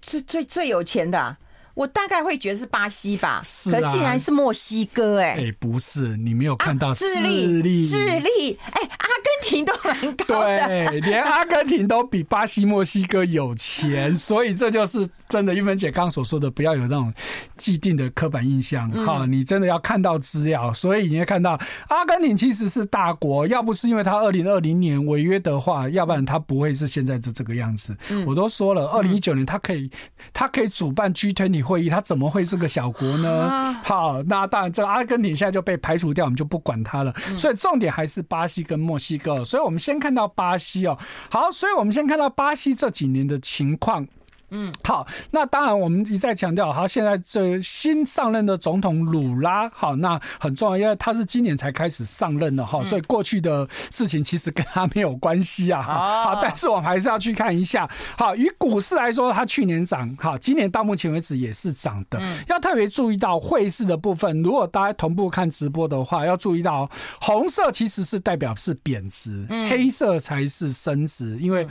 [0.02, 1.38] 最最最有钱的啊？
[1.80, 15.54] 我大概会觉得是巴西吧，是啊，可竟然是墨西哥哎、欸，哎，不是，你没有看到智利，智利，哎，阿根廷都蛮高的，对，连阿根廷都比巴西、墨西哥有钱， 所以这就是真的。
[15.54, 17.12] 玉芬姐刚刚所说的，不要有那种
[17.56, 20.72] 既定的刻板印象哈，你真的要看到资料。
[20.74, 27.96] 所以你会看到阿根廷其实是大国，要不是因为他二零二零年违约的话，要不然他不会是现在这这个样子。
[28.26, 29.90] 我都说了，二零一九年他可以，
[30.32, 31.60] 他可以主办 G20。
[31.70, 33.48] 会议，他怎么会是个小国呢？
[33.84, 37.14] 好，那当然，这个阿根廷现在就被排除掉，我们就不管他了。
[37.36, 39.44] 所以重点还是巴西跟墨西哥。
[39.44, 40.98] 所以我们先看到巴西哦。
[41.30, 44.04] 好，所以我们先看到巴西这几年的情况。
[44.50, 71.66] 嗯，好，那当然我们一再强调，好，现在这新上任的总统鲁拉，好，那很重要，因为他是今年才开始上任的哈，所以过去的事情其实跟他没有关系啊，好，但是我们还是要去看一下，好，以股市来说，它去年涨，好，今年到目前为止也是涨的，要特别注意到汇市的部分，如果大家同步看直播的话，要注意到红色其实是代表是贬值，黑色才是升值，因为。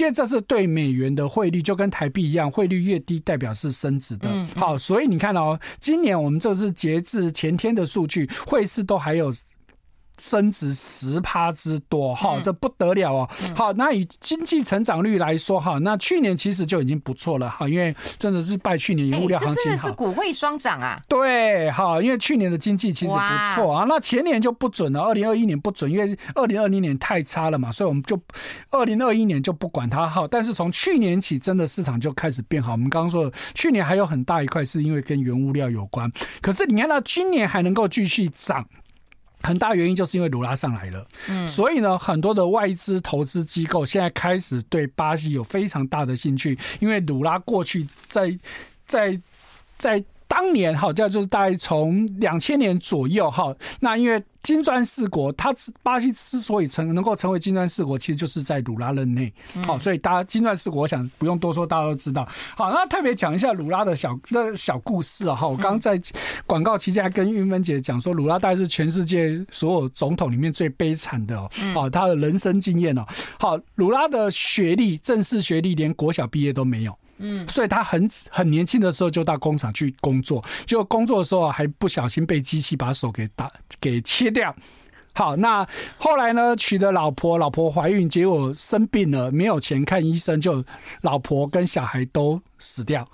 [0.00, 4.28] 因为这是对美元的汇率，就跟台币一样，汇率越低代表是升值的。
[4.56, 9.30] 好，所以你看哦，今年我们这是截至前天的数据，汇市都还有。
[10.20, 13.30] 升值十趴之多，哈，这不得了哦。
[13.56, 19.54] 好，那以经济成长率来说，哈，那去年其实就已经不错了，哈，因为真的是拜去年原物料行情好。
[19.54, 21.00] 这真的是股汇双涨啊！
[21.08, 28.20] 对，哈，因为去年的经济其实不错啊，那前年就不准了，二零二一年不准，因为二零二零年太差了嘛，所以我们就
[28.70, 30.28] 二零二一年就不管它，哈。
[30.30, 32.72] 但是从去年起，真的市场就开始变好。
[32.72, 36.10] 我们刚刚说，去年还有很大一块是因为跟原物料有关，
[36.42, 38.66] 可是你看到今年还能够继续涨。
[39.42, 48.38] 很大原因就是因为卢拉上来了，嗯，所以呢，很多的外资投资机构现在开始对巴西有非常大的兴趣，因为卢拉过去在
[48.86, 49.20] 在
[49.78, 54.22] 在当年哈，叫就是大概从两千年左右哈，那因为。
[54.42, 59.30] 金砖四国，它巴西之所以成能够成为金砖四国，其实就是在鲁拉任内。
[59.66, 62.26] 好，所以大家金砖四国，我想不用多说，大家都知道。
[62.56, 65.36] 好，那特别讲一下鲁拉的小那小故事啊。
[65.36, 66.00] 哈，我刚刚在
[66.46, 71.50] 广告期间还跟玉芬姐讲说，鲁拉大概是全世界所有总统里面最悲惨的哦。
[71.74, 73.04] 好，他的人生经验哦。
[73.38, 76.98] 好，鲁拉的学历，正式学历连国小毕业都没有。
[77.20, 84.54] 嗯，所以他很很年轻的时候就到工厂去工作，就工作的时候还不小心被机器把手给打给切掉。
[85.12, 85.66] 好，那
[85.98, 90.64] 后来呢，娶的老婆，老婆怀孕，结果生病了，没有钱看医生，就
[91.02, 93.06] 老婆跟小孩都死掉。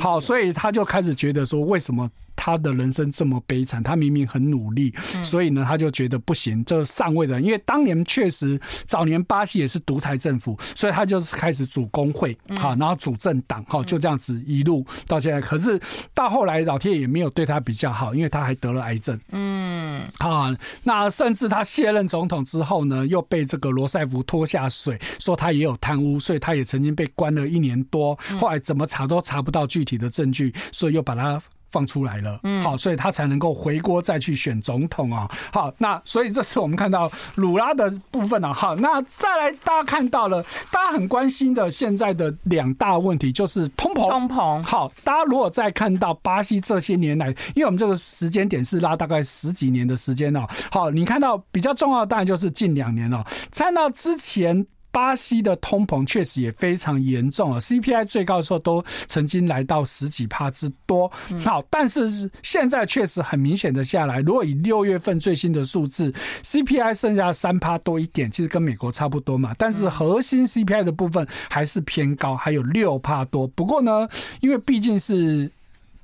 [0.00, 2.10] 好，所以他就开始觉得说，为什么？
[2.36, 4.92] 他的人生这么悲惨，他明明很努力，
[5.22, 6.64] 所以呢，他就觉得不行。
[6.64, 15.40] 这上位的，因为当年确实早年巴西也是独裁政府，所以他就是开始组工会，好，然后组政党，好，就这样子一路到现在。
[15.40, 15.80] 可是
[16.12, 19.18] 到后来，老天爷也没有对他比较好，因为他还得了癌症。
[19.30, 28.18] 嗯，啊，那甚至他卸任总统之后呢，又被这个罗塞夫拖下水，说他也有贪污，所以他也曾经被关了一年多。
[28.38, 31.42] 后来怎么查都查不到具体的证据，所以又把他。
[31.74, 35.28] 放出来了，嗯，好，所以他才能够回锅再去选总统啊。
[35.52, 38.52] 好，那所以这次我们看到鲁拉的部分啊。
[38.52, 44.08] 好，那再来大家看到了，大家很关心的现在的两大问题就是通膨。
[44.08, 44.62] 通膨。
[44.62, 50.46] 好，大家如果再看到巴西这些年来，因为我们这个时间点是拉大概十几年的时间哦。
[50.70, 54.64] 好，你看到比较重要的当然就是近两年了，看到之前。
[54.94, 61.10] 巴西的通膨确实也非常严重啊，CPI 最高的时候都曾经来到十几帕之多。
[61.42, 64.20] 好，但是现在确实很明显的下来。
[64.20, 69.52] 如果以六月份最新的数字，CPI 剩下三帕多一点，其实跟美国差不多嘛。
[69.58, 73.48] 但是核心 CPI 的部分还是偏高，还有六帕多。
[73.48, 74.08] 不过呢，
[74.40, 75.50] 因为毕竟是。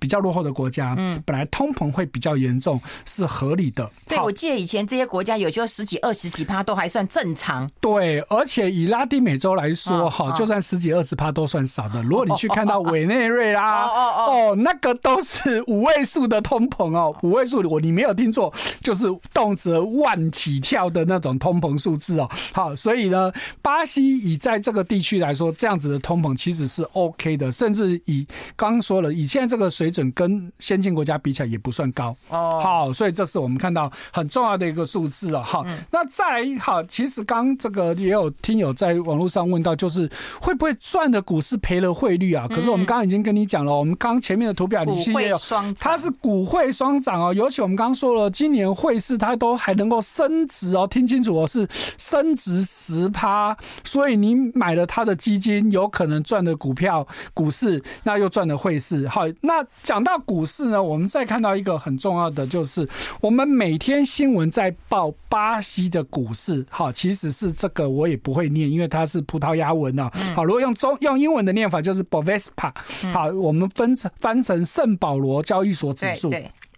[0.01, 3.89] 比较落后的国家，嗯，本来通膨会比较严重，是合理的。
[4.09, 7.71] 对，我记得以前这些国家有时候十几、二十几趴都还算正常。
[7.81, 12.03] 对，而且以拉丁美洲来说，哈，就算十几、二十趴都算少的。
[12.03, 18.51] 如果你去 看到委内瑞拉，哦哦哦，那个都是五位数的通膨哦，五位数，我你没有听错，
[18.83, 22.31] 就是动辄万起跳的那种通膨数字哦。
[22.55, 29.90] 好，所以呢，巴西以在这个地区来说，这样子的通膨其实是 OK 的，甚至以刚刚说了，以现在这个水。
[29.91, 32.15] 准跟先进国家比起来也不算高。
[32.29, 42.47] 哦，好，所以这是我们看到很重要的一个数字啊，哈，那再来好，其实刚这个也有听友在网络上问到，就是会不会赚的股市赔了汇率啊？
[42.49, 45.39] 可是我们刚刚已经跟你讲了，我们刚前面的图表你其实也有，
[45.79, 51.67] 它是股汇双涨哦，尤其我们刚刚说了，今年汇市它都还能够升值哦，听清楚哦，是
[51.99, 59.65] 升值十趴，所以你买了它的基金，有可能赚的股票股市，那又赚了汇市，好，那。
[59.83, 62.87] 讲到股市呢，我们再看到一个很重要的，就是
[63.21, 70.11] 我们每天新闻在报巴西的股市，好，其实是这个我也不会念，因为它是葡萄牙文啊。
[70.37, 72.73] 好，如果用中用英文的念法就是 Bovespa，
[73.13, 76.31] 好，我们分成翻成圣保罗交易所指数。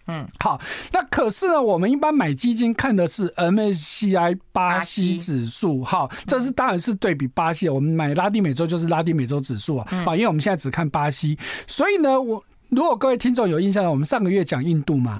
[0.07, 0.59] 嗯，好，
[0.91, 11.37] 那可是呢，我们一般买基金看的是 MSCI 巴西指数，哈，这是当然是对比巴西，我们买拉丁美洲就是拉丁美洲指数啊，啊，因为我们现在只看巴西，
[11.67, 12.41] 所以呢，我。
[12.75, 15.17] 如果各位听众有印象，我们上个月讲印度嘛，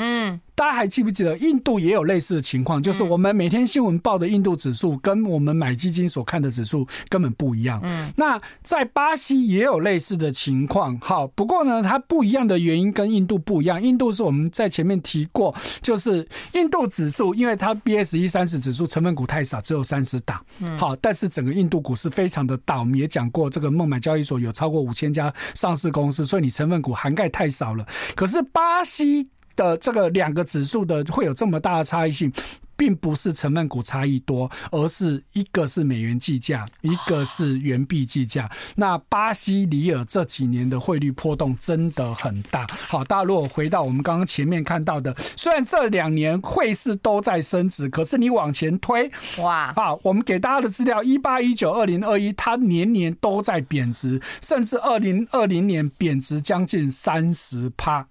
[0.63, 7.82] 大家还记不记得，印度也有类似的情况，就是我们每天新闻报的印度指数跟我们买基金所看的指数根本不一样。
[7.84, 10.97] 嗯，那在巴西也有类似的情况。
[11.02, 13.84] 好，不过呢，它不一样的原因跟印度不一样。
[13.84, 20.41] 印度是我们在前面提过，就是印度指数，因为它 BSE 三十指数成分股太少，只有三十档。
[20.62, 27.86] 嗯，好，但是整个印度股市非常的大，我们也讲过，这个孟买交易所有超过五千家上市公司，所以你成分股涵盖太少了。
[28.15, 29.28] 可是巴西。
[29.56, 32.32] 的这个两个指数的会有这么大的差异性，
[32.76, 38.50] 并不是成分股差异多，而是一个是美元计价，一个是元币计价。
[38.76, 42.66] 那巴西里尔这几年的汇率波动真的很大。
[42.88, 58.08] 好，大家如果回到我们刚刚前面看到的，虽然这两年汇市都在升值，可是你往前推，哇，好，我们给大家的资料，一八一九二零二一，它年年都在贬值，甚至二零二零年贬值将近三十趴。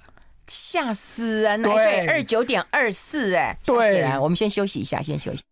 [0.47, 1.69] 吓死人了！
[1.69, 5.43] 对，二九点二四，哎，对，我们先休息一下，先休息。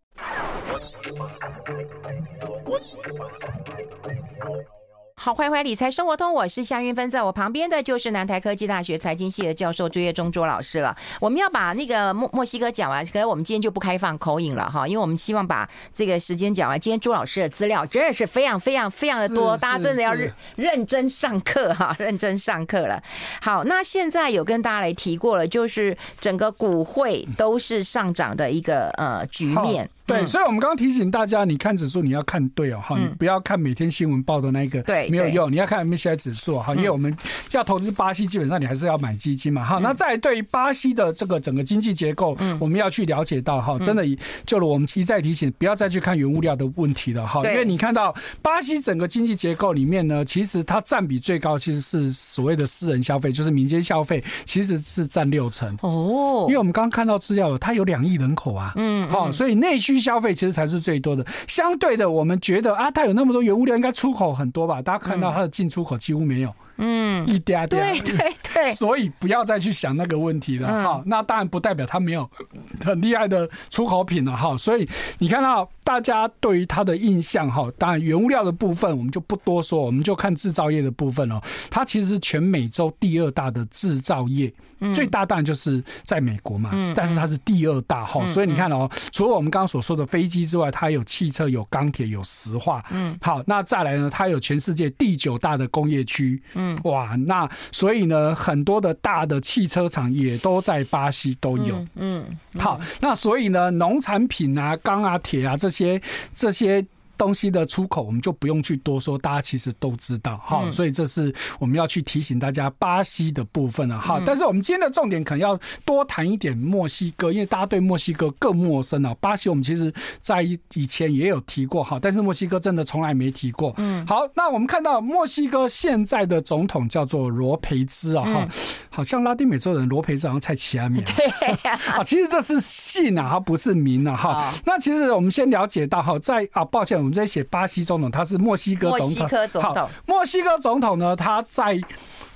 [5.22, 10.96] 好，欢迎回来理财生活通，我是夏云芬，在我旁边的就是南台科技大学财经系的教授朱业忠朱老师了。
[11.20, 16.80] 我们要把那个墨墨西哥讲完，可是我们今天就不开放口音了哈，因为我们希望把这个时间讲完。
[16.80, 23.02] 今天朱老师的资料真的是非常非常非常的多，大家真的要认认真上课哈， 认真上课了。
[23.42, 29.87] 好，那现在有跟大家来提过了，就是整个股汇都是上涨的一个呃局面。
[30.11, 37.16] 对，所以，我们刚刚提醒大家，你看指数你要看对哦，哈，你不要看每天新闻报的那个，对，没有用，你要看 MSCI 指数哈，因为我们
[37.53, 39.79] 要投资巴西，基本上你还是要买基金嘛，哈。
[39.79, 44.05] 那在对于巴西的这个整个经济结构，我们要去了解到哈，真的，
[44.44, 55.73] 就如我们一再提醒，不要再去看原物料的问题了哈，因为你看到巴西整个经济结构里面呢，其实它占比最高其实是所谓的私人消费，就是民间消费，其实是占六成。
[55.83, 56.46] 哦。
[56.49, 59.99] 因为我们刚刚看到资料，它有两亿人口啊，嗯，好，所以内需。
[60.00, 64.80] 消费其实才是最多的，相对的，我们觉得啊，它有那么多原物料，应该出口很多吧？
[64.80, 66.52] 大家看到它的进出口几乎没有。
[66.82, 71.03] 嗯，一点点，对对对，所以不要再去想那个问题了哈。
[71.07, 72.29] 那当然不代表它没有
[72.85, 74.57] 很厉害的出口品了哈。
[74.57, 81.40] 所以你看到大家对于它的印象哈，当然原物料的部分我们就不多说，我们就看制造业的部分哦。
[81.70, 84.53] 它其实是全美洲第二大的制造业，
[84.94, 88.25] 最大当然就是在美国嘛，但是它是第二大哈。
[88.27, 92.85] 所以你看哦，除了我们刚刚所说的飞机之外，它有汽车、有钢铁、有石化。
[92.90, 96.40] 嗯，好，那再来呢，它有全世界第九大的工业区。
[96.55, 96.79] 嗯。
[96.85, 101.76] 哇，那所以呢，很多的大的汽车厂也都在巴西都有。
[101.96, 106.00] 嗯，嗯好，那所以呢，农产品啊、钢啊、铁啊这些
[106.34, 106.84] 这些
[107.20, 110.70] 东西的出口，我们就不用去多说，大家其实都知道哈。
[110.70, 114.18] 所以这是我们要去提醒大家巴西的部分了哈。
[114.24, 119.14] 但是我们今天的重点可能要多谈一点墨西哥，因为大家对墨西哥更陌生了。
[119.16, 120.40] 巴西我们其实在
[120.72, 123.74] 以前也有提过哈，但是墨西哥真的从来没提过。
[123.76, 128.48] 嗯，好，那我们看到墨西哥现在的总统叫做罗培兹啊哈，
[128.88, 131.02] 好像拉丁美洲人罗培兹好像蔡奇阿米。
[131.04, 131.26] 对
[131.68, 134.54] 啊，其实这是姓啊，它不是名啊哈。
[134.64, 139.08] 那其实我们先了解到哈，在啊，抱歉，我们在写巴西总统，他是墨西哥总统。
[139.08, 141.79] 墨西哥总统，墨西哥总统呢，他在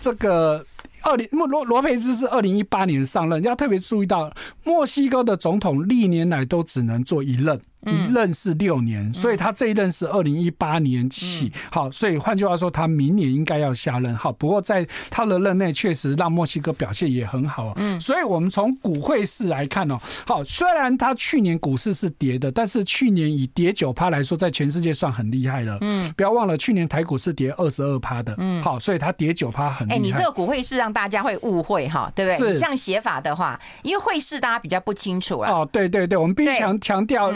[0.01, 0.64] 这个
[1.03, 4.33] 二零罗罗培兹是二零一八年上任，要特别注意到，
[4.64, 7.61] 墨西哥的总统历年来都只能做一任。
[7.87, 14.14] 一任是六年，所以他这一任是二零一八年起，好，所以换句话说，他明年应该要下任。
[14.16, 17.72] 好，不过在他的任内确实让墨西哥表现也很好。
[17.76, 25.78] 嗯，所以我们从股汇市来看哦，好，虽然他去年股市是跌的，但是去年以跌九趴来说，在全世界算很厉害了。
[25.80, 28.35] 嗯，不要忘了去年台股是跌二十二趴的。
[28.39, 29.97] 嗯，好，所以他跌九趴很厉害。
[29.97, 32.39] 哎，你这个股汇市让大家会误会哈，对不对？
[32.39, 35.51] 是这样写法的话，因为汇市大家比较不清楚啊。
[35.51, 37.32] 哦，对对对，我们必须强强调。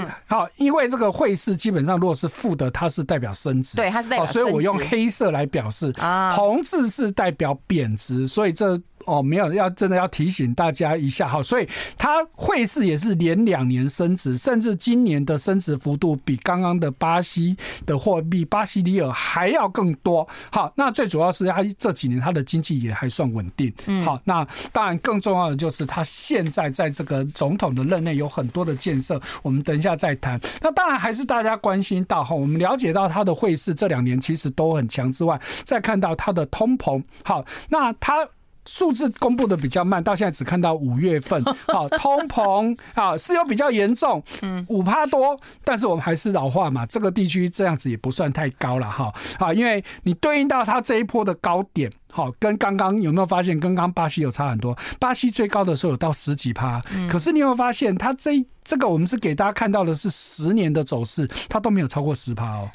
[0.56, 8.78] 因为这个汇市基本上如果是负的，它是代表升值，对，它是代表所以我用黑色来表示啊，红字是代表贬值，所以这。
[9.08, 17.56] 哦，没有，要真的要提醒大家一下哈，所以它汇市也是连两年升值，甚至今年的升值幅度比刚刚的巴西
[17.86, 20.28] 的货币巴西里尔还要更多。
[20.52, 23.72] 好，那最主要是它这几年它的经济也还算稳定。
[23.86, 30.38] 嗯，好，那当然更重要的就是它现在在这个总统的任内有很多的建设，我们等一下再谈。
[30.60, 38.28] 那当然还是大家关心到哈，我们了解到它的汇市这两年其实都很强之外，再看到它的通膨，好，那它。
[38.68, 41.42] 数字公布的比较慢，到现在只看到五月份。
[41.68, 49.10] 好，通膨啊是有比较严重，嗯，五趴多，但是我们还是老话嘛，这个地区这样子也不算太高了哈。
[49.38, 54.76] 啊，因为你对应到它这一波的高点，好，跟刚刚有没有发现，跟刚刚巴西有差很多？
[55.00, 62.68] 巴西最高的时候有到十几趴，可是你有没有发现，它这这个我们是给大家看到的是十年的走势，它都没有超过十趴哦。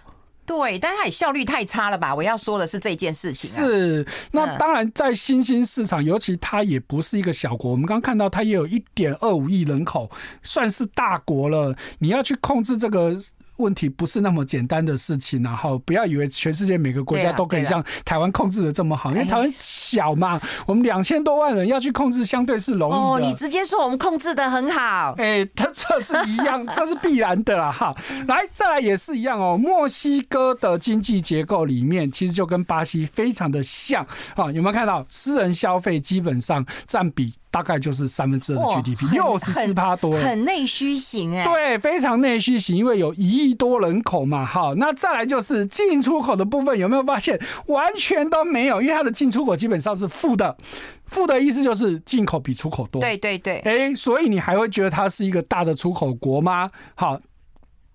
[0.46, 2.14] 对，但是它也效率太差了吧？
[2.14, 3.50] 我要说的是这件事情。
[3.50, 7.72] 是，那当然在新兴市场，尤其它也不是一个小国。
[7.72, 10.10] 我们刚刚看到它也有一点二五亿人口，
[10.44, 11.76] 算是大国了。
[12.00, 13.18] 你要去控制这个。
[13.64, 22.98] 问题不是那么简单的事情，然后不要以为全世界每个国家都可以像台湾控制的这么好，因为 台湾小嘛，我们两千多万人要去控制，相对是容易的。
[22.98, 27.72] 哦，你直接说我们控制的很好，哎，它这是一样， 这是必然的啦。
[27.72, 27.96] 哈，
[28.28, 29.58] 来，再来也是一样哦。
[29.58, 34.06] 墨西哥的经济结构里面，其实就跟巴西非常的像
[34.36, 34.52] 啊。
[34.52, 37.34] 有没有看到私人消费基本上占比？
[37.54, 48.82] 大概就是三分之二的 GDP，又是四趴多，很内需型哎，对，非常内需型，因为有一亿多人口嘛，好，那再来就是进出口的部分，有没有发现完全都没有？
[48.82, 50.58] 因为它的进出口基本上是负的，
[51.06, 56.72] 负的意思就是进口比出口多，对对对，哎，所以你还会觉得它是一个大的出口国吗？
[56.96, 57.22] 好，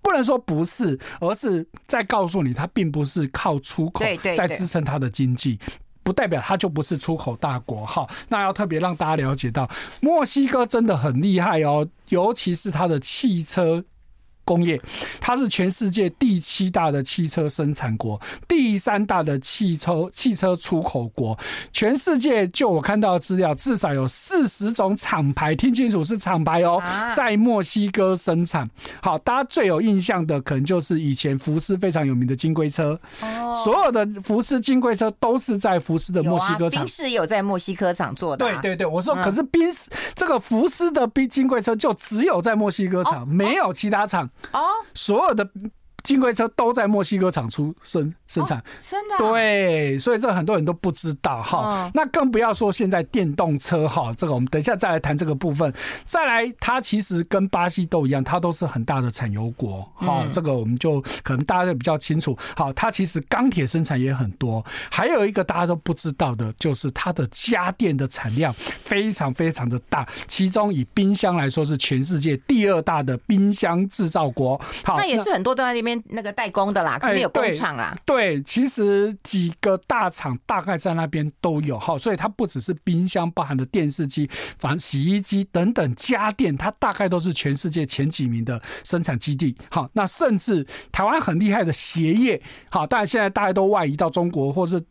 [0.00, 4.04] 不能说不是，而是在告诉你，它并不是靠出口
[4.36, 5.58] 在支撑它的经济。
[6.08, 9.68] 不代表它就不是出口大国哈，那要特别让大家了解到，
[10.00, 13.84] 墨西哥真的很厉害哦，尤其是它的汽车。
[14.48, 14.80] 工业，
[15.20, 18.18] 它是全世界第七大的汽车生产国，
[18.48, 21.38] 第三大的汽车汽车出口国。
[21.70, 26.82] 全世界就我看到的资料，至少有四十种厂牌，听清楚是厂牌哦，
[27.14, 28.66] 在墨西哥生产。
[29.02, 32.98] 好，大家最有印象的可能就是以前福斯非常有名的金龟车，
[33.62, 36.82] 所有的福斯金龟车都是在福斯的墨西哥厂。
[36.82, 38.46] 宾士有在墨西哥厂做的。
[38.46, 44.30] 对对对，我说可是宾士这个福斯的宾金龟车就只有在墨西哥厂，没有其他厂。
[44.52, 45.50] 哦，所有的。
[46.08, 51.90] 金龟车都在墨西哥厂出生生产，真的对，所以这很多人都不知道哈。
[51.92, 55.70] 那更不要说现在电动车哈，这个我们等一下再来谈这个部分。
[56.06, 60.24] 再来，它其实跟巴西都一样，它都是很大的产油国哈。
[60.32, 62.34] 这个我们就可能大家都比较清楚。
[62.56, 64.64] 好，它其实钢铁生产也很多。
[64.90, 68.50] 还有一个大家都不知道的，就是它的家电的产量
[68.82, 70.08] 非常非常的大。
[70.26, 74.58] 其中以冰箱来说，是全世界第二大的冰箱制造国。
[74.82, 75.97] 好，那也是很多都在那边。
[76.06, 78.18] 那个代工的啦，可能有工厂啦、欸对。
[78.38, 84.28] 对，其实几个大厂大概在那边都有哈，所以它不只是冰箱，包含的电视机、
[84.58, 89.56] 反洗衣机等等家电，它大概都是全世界前几名的生产基地。
[89.70, 94.82] 好，那甚至台湾很厉害的鞋业，好，当然现在大家都外移到中国或是。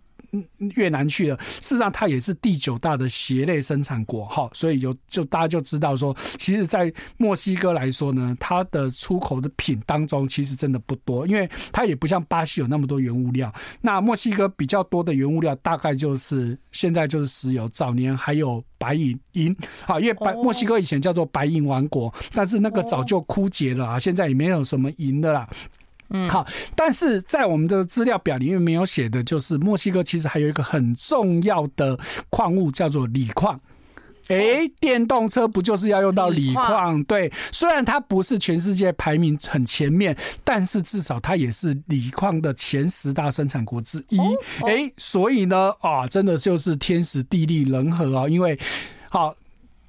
[0.75, 1.37] 越南去了。
[1.61, 13.53] 事实上，它也是第九大的鞋类生产国哈，所以有就大家就知道说，其实，在墨西哥来说呢，它的出口的品当中其实真的不多，因为它也不像巴西有那么多原物料。
[13.81, 19.55] 那墨西哥比较多的原物料，大概就是现在就是石油，早年还有白银银，
[19.85, 25.47] 好，因为白墨西哥以前叫做白银王国，但是那个早就枯竭了啊，现在也没有什么银的啦。
[26.09, 31.99] 嗯，好，但是在我们的资料表里面没有写的，就是墨西哥其实还有一个很重要的
[32.29, 33.59] 矿物，叫做锂矿。
[34.29, 37.03] 哎、欸，电动车不就是要用到锂矿？
[37.05, 44.19] 对，虽然它不是全世界排名很前面，但是至少它也是锂矿的前十大生产国之一。
[44.65, 48.59] 哎、欸，所以呢，啊，真的就是天时地利人和啊，因为
[49.09, 49.35] 好。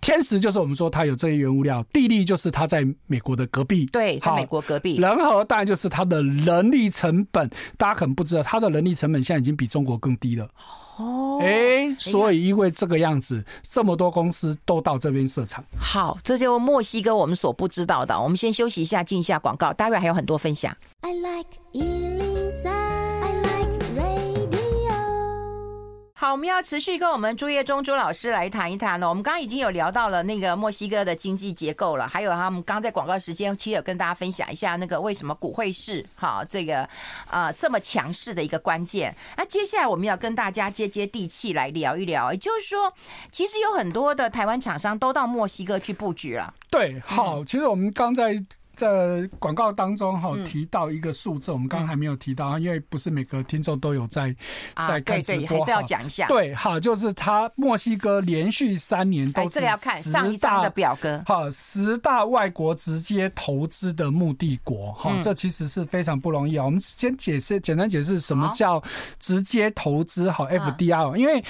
[0.09, 4.97] 天时就是我们说它有这些原物料，地利就是它在美国的隔壁，对，在美国隔壁。
[4.97, 7.47] 人和当然就是它的人力成本，
[7.77, 10.49] 大家可能不知道，它的人力成本现在已经比中国更低了。
[10.97, 15.63] 哦，哎，所以因为这个样子，这么多公司都到这边设厂。
[15.79, 18.19] 好，这就墨西哥我们所不知道的。
[18.19, 20.75] 我们先休息一下，进一下广告，待会还有很多分享。
[21.03, 21.51] I like
[26.21, 29.09] 好，我们要持续跟我们朱业忠朱老师来谈一谈呢。
[29.09, 36.81] 我们刚刚已经有聊到了那个墨西哥的经济结构了，还有他们刚在广告时间，其实有跟大家分享一下那个为什么股汇市哈这个
[37.29, 39.15] 啊、呃、这么强势的一个关键。
[39.37, 42.93] 那接下来我们要跟大家接接地气来聊一聊，也就是说，
[43.31, 46.53] 其实有很多的台湾厂商都到墨西哥去布局了。
[46.69, 48.45] 对，好，其实我们刚在。
[48.79, 54.33] 在广告当中哈提到一个数字，我们刚刚还没有提到，因为不是每个听众都有在
[54.87, 56.29] 在看直播，还是要讲一下。
[56.29, 66.65] 对，好，就是他墨西哥连续三年都是十大，这要看上一张的表格，好，十大外国直接投资的目的国，哈，这其实是非常不容易啊。
[66.65, 68.81] 我们先解释，简单解释什么叫
[69.19, 71.45] 直接投资，好，FDR，因为。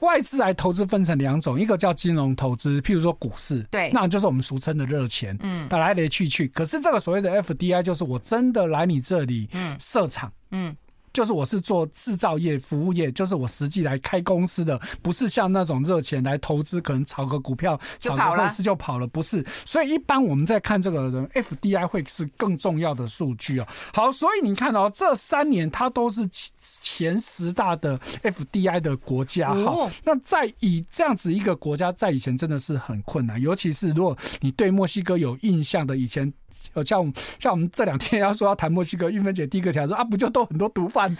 [0.00, 6.48] 外资来投资分成两种，一个叫金融投资，譬如说股市，对，那就是我们俗称的热钱，嗯，来来去去。
[6.48, 10.76] 可是这个所谓的 FDI，就是我真的来你这里，嗯，设厂，嗯。
[11.14, 19.42] 就是我是做制造业、服务业，就是我实际来开公司的，不是像那种热钱来投资，可能炒个股票、炒个汇市就跑了，不是。
[19.64, 23.66] 所以一般我们在看这个人 FDI 会是更重要的数据哦。
[23.92, 26.28] 好，所以你看哦，这三年它都是
[26.60, 29.88] 前十大的 FDI 的国家哈。
[30.02, 36.32] 那在以这样子一个国家，在以前真的是很困难，尤其是如果你对墨西哥有印象的，以前。
[36.72, 41.03] 呃，像像我们这两天要说要谈墨西哥，玉芬姐第一个讲说啊，不就都很多毒贩？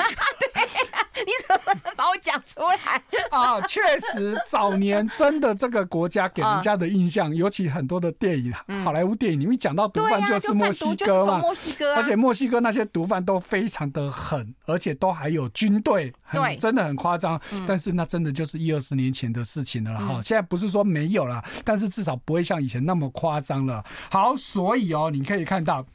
[1.26, 3.60] 你怎么把我讲出来啊？
[3.62, 8.52] 确实，早年真的这个国家给人家的印象，尤其很多的电影，
[8.84, 17.40] 好莱坞电影，你们一讲到毒贩就是墨西哥嘛，墨西哥，而且墨西哥那些毒贩都非常的狠，而且都还有军队，对，真的很夸张。
[17.66, 23.82] 但是那真的就是一二十年前的事情了哈，现在不是说没有了，但是至少不会像以前那么夸张了。
[24.10, 25.86] 好，所以哦，你可以看到。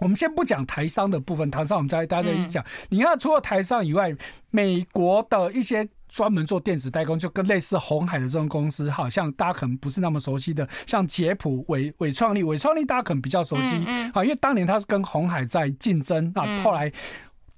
[0.00, 2.64] 我们先不讲台商的部分，台商我们再大家一起讲。
[2.90, 4.14] 你看，除了台商以外，
[4.50, 13.78] 美国的一些专门做电子代工，就跟类似红海的这种公司，好像大家可能不是那么熟悉的，像捷普、伟伟创力、伟创力大家可能比较熟悉，
[14.12, 16.92] 好，因为当年他是跟红海在竞争，啊后来。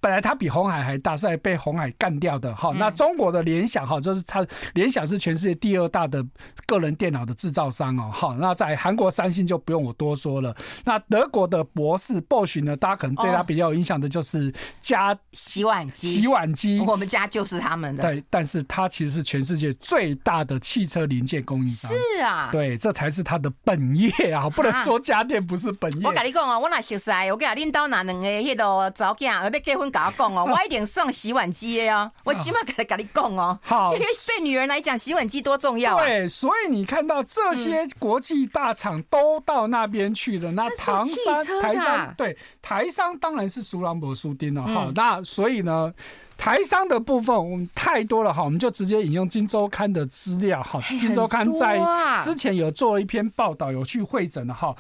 [0.01, 2.73] 本来它比红海还大，是还被红海干掉的哈。
[2.77, 6.25] 那中国的联想哈，就是它联想是全世界第二大的
[6.67, 8.11] 个人电脑的制造商哦。
[8.13, 10.55] 好，那在韩国三星就不用我多说了。
[10.85, 18.03] 那德国的博士 Bosch 呢，大家可能对它比较有印象的就是家洗碗机，洗碗机，我们家就是他们的。
[18.05, 21.91] 对，但是它其实是全世界最大的汽车零件供应商。
[21.91, 26.07] 是啊，对，这才是它的本业啊，不能说家电不是本业。
[26.07, 29.88] 我跟你讲啊，我那熟悉，我跟你讲，领导拿两个迄个早囝要结婚。
[29.91, 33.59] 跟我讲哦， 我一点送洗碗机的哦，我起码给他跟你讲哦。
[33.63, 36.05] 好，因为对女人来讲，洗碗机多重要啊。
[36.05, 44.91] 对，所以你看到这些国际大厂都到那边去了，那唐山、台商，对，台商当然是苏朗博苏丁了哈。
[44.95, 45.93] 那所以呢，
[46.37, 51.79] 台商的部分我们太多了哈，我们就直接引用《金周刊》的资料哈，《金周刊》在
[52.25, 54.75] 之前有做了一篇报道，有去会诊的哈。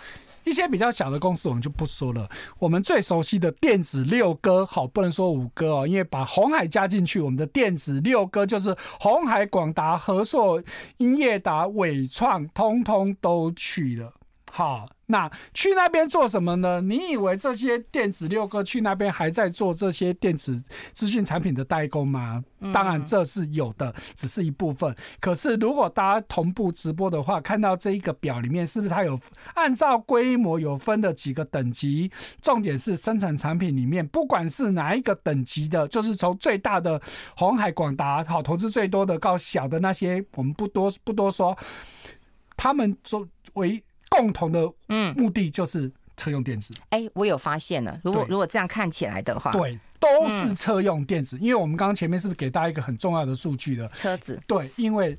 [0.49, 2.28] 一些比较小的公司我们就不说了，
[2.59, 10.62] 我们最熟悉的电子六哥，好，不能说五哥哦，因为把红海加进去，我们的电子六哥就是红海、广达、和硕、
[10.96, 14.12] 英业达、伟创，通通都去了。
[14.51, 14.86] 好。
[15.11, 16.82] 那去那边做什么呢？
[16.82, 22.44] 你以为这些电子六哥去那边还在做这些电子资讯产品的代工吗？
[22.74, 24.94] 当然这是有的，只是一部分。
[25.18, 29.18] 可是如果大家同步直播的话，看到这一个表里面，是不是它有
[29.54, 32.11] 按照规模有分的几个等级？
[32.42, 37.00] 重点是生产产品里面，不管是哪一个等级的，就是从最大的
[37.34, 41.56] 红海、广达，好投资最多的，到小的那些，我们不多不多说，
[42.59, 43.82] 他们作为。
[44.11, 46.72] 共同的嗯目的就是车用电子。
[46.90, 51.38] 哎、欸，我有发现了，如果如果这样看起来的话，对，都是车用电子。
[51.40, 54.40] 因为我们刚刚前面是不是给大家一个很重要的数据的车子？
[54.46, 55.18] 对，因为。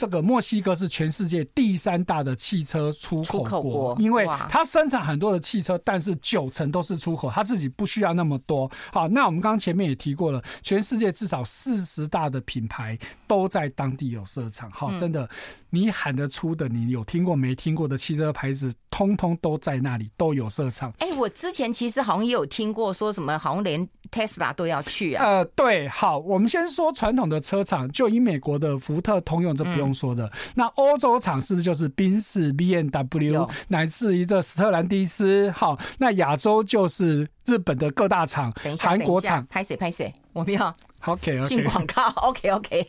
[0.00, 8.70] 这个墨西哥是全世界第三大的汽车出口国，因为它生产很多的汽车，但是九成都是出口，它自己不需要那么多。
[8.94, 14.70] 好，那我们刚刚前面也提过了，全世界至少四十大的品牌都在当地有设厂。
[14.70, 15.28] 好，真的，
[15.68, 20.90] 你喊得出的，你有听过没听过的汽车牌子，通通都在那里都有设厂。
[21.00, 25.24] 哎，我之前其实好像也有听过，说什么好像连 Tesla 都要去啊。
[25.24, 29.90] 呃，对，好，我们先说传统的车厂，就以美国的福特、通用，这不用。
[29.90, 35.50] 说的那欧洲厂是不是就是宾士、BMW 乃至于的斯特兰蒂斯？
[35.50, 39.44] 好，那亚洲就是日本的各大厂，韩国厂。
[39.50, 40.10] 拍谁拍谁？
[40.32, 42.08] 我们要 OK 进广告。
[42.22, 42.88] OK OK。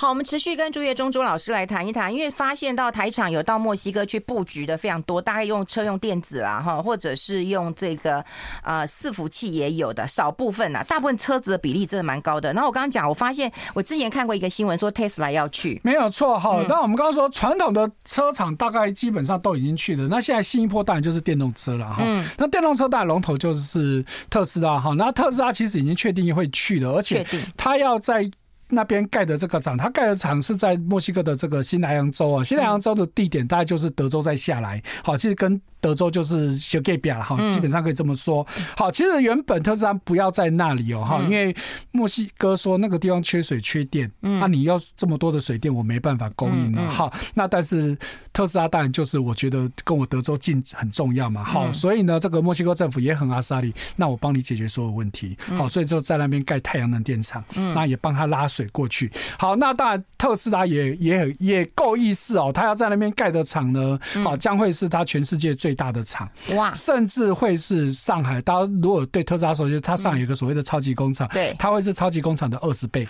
[0.00, 8.24] 好，我们持续跟朱业忠朱老师来谈一谈，因为发现到台厂有到墨西哥去布局的非常多，大概用车用电子啊，哈，或者是用这个
[8.62, 12.50] 呃伺服器也有的少部分啊，大部分车子的比例真的蛮高的。
[12.54, 16.64] 然后我刚刚讲，我发现我之前看过一个新闻说 Tesla 要去，没有错哈。
[16.66, 21.96] 那、嗯、我们刚刚说传统的车厂大概基本上都已经去了，那现在新一波当然就是电动车了哈。
[22.00, 22.26] 嗯。
[22.38, 27.22] 那电动车当然龙头就是特斯拉哈，那特斯拉其实已经确定会去了，而且
[27.54, 28.30] 它要在。
[28.70, 35.60] 那边盖的这个厂，他盖的厂是在墨西哥的这个新莱阳州啊，新莱阳州的地点大概就是德州再下来，好，其实跟。
[35.82, 38.46] 德州就是小盖表了哈，基本上可以这么说。
[38.76, 41.56] 好，其实原本特斯拉不要在那里哦哈，因为
[41.90, 46.90] 墨西哥说那个地方缺水缺电，那你要这么多的水电，我没办法供应了。
[46.90, 47.96] 好，那但是
[48.32, 51.42] 特斯拉当然就是我觉得跟我德州近很重要嘛。
[51.42, 55.34] 好，所以呢，这个墨西哥政府也很阿萨里，那我帮你解决所有问题。
[55.56, 57.42] 好，所以就在那边盖太阳能电厂，
[57.74, 59.10] 那也帮他拉水过去。
[59.38, 65.70] 好，那当然特斯拉也也也够意思哦，他要在那边盖的厂呢，好，将会是他全世界最。
[65.70, 68.42] 最大的厂哇，甚至会是上海。
[68.42, 73.06] 大家如果对特斯拉熟悉，它上海有个所谓的超级工厂，对，它会是超级工厂的二十倍。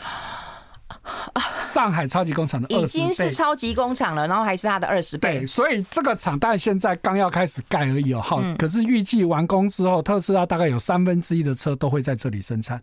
[1.60, 5.44] 上海超级工厂的已经是超级工厂了，然后还是它的二十倍。
[5.46, 8.20] 所以这个厂，但现在刚要开始盖而已哦。
[8.20, 12.80] 好，可是预计完工之后，特斯拉大概有三分之一的车都会在这里生产。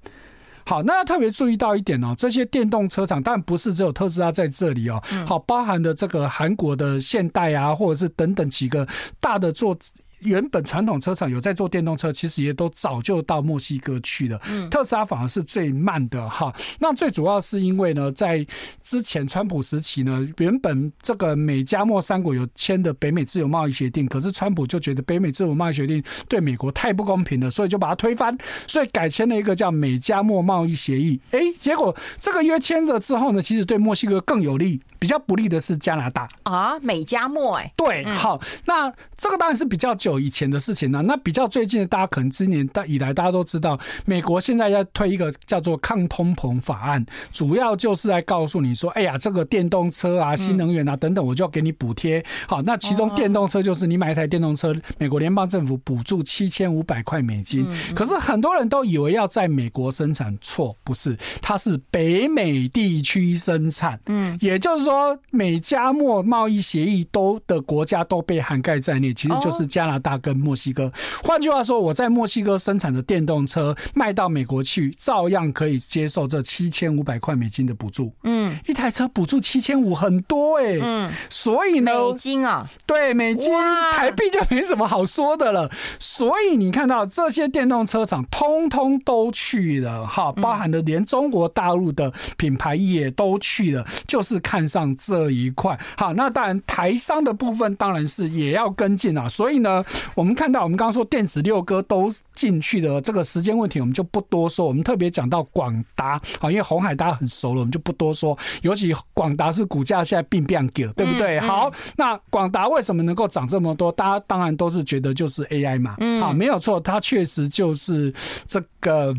[0.66, 5.02] 好，那要特别注意到一点哦，这些电动车厂，但不是只有特斯拉在这里哦。
[5.26, 8.88] 好，包含的这个韩国的现代啊，或者是等等几个
[9.20, 9.78] 大的做。
[10.20, 14.40] 原本传统车厂有在做电动车，其实也都早就到墨西哥去了。
[14.50, 16.54] 嗯特斯拉反而是最慢的哈。
[16.80, 18.46] 那最主要是因为呢，在
[18.84, 28.38] 之前川普时期呢，原本这个美加墨三国有签的北美自由贸易协定，可是川普就觉得北美自由贸易协定对美国太不公平了，所以就把它推翻，
[28.68, 31.20] 所以改签了一个叫美加墨贸易协议。
[31.32, 34.82] 哎，结果这个约签了之后呢，其实对墨西哥更有利。
[35.00, 41.02] 比较不利的是加拿大啊，美加墨哎，对，好，那这个当然是比较久以前的事情了。
[41.04, 52.22] 那比较最近的，大家可能今年以来大家都知道，美国现在要推一个叫做抗通膨法案，主要就是来告诉你说，哎呀，这个电动车啊、新能源啊等等，我就要给你补贴。
[52.48, 57.66] 好，那其中电动车就是你买一台电动车，美国联邦政府补助七千五百块美金。
[57.96, 64.00] 可是很多人都以为要在美国生产，错，不是，它是北美地区生产。
[64.08, 64.88] 嗯，也就是说。
[64.88, 70.90] 说美加墨贸易协议都的国家都被涵盖在内，其实就是加拿大跟墨西哥。
[71.22, 78.14] 换句话说，我在墨西哥生产的电动车卖到美国去，照样可以接受这七千五百块美金的补助。
[78.24, 80.80] 嗯，一台车补助七千五，很多哎。
[80.82, 83.52] 嗯，所以呢，美金啊，对，美金，
[83.92, 85.70] 台币就没什么好说的了。
[86.00, 94.78] 所以你看到这些电动车厂通通都去了，哈，包含的连中国大陆的品牌也都去了，就是看上。
[94.78, 99.28] 上这一块，好，那当然台商的部分当然是也要跟进啊。
[99.28, 99.84] 所以呢，
[100.16, 104.66] 我们看到我们刚刚说电子六哥都进去的这个时间问题，我们就不多说。
[104.68, 108.38] 我们特别讲到广达，好，因为红海大家很熟了，我们就不多说。
[108.62, 111.40] 尤其广达是股价现在并变给，对不对？
[111.40, 113.92] 好，那广达为什么能够涨这么多？
[113.92, 118.14] 大家当然都是觉得就是 AI 嘛，啊，没有错，它确实就是
[118.46, 119.14] 这个。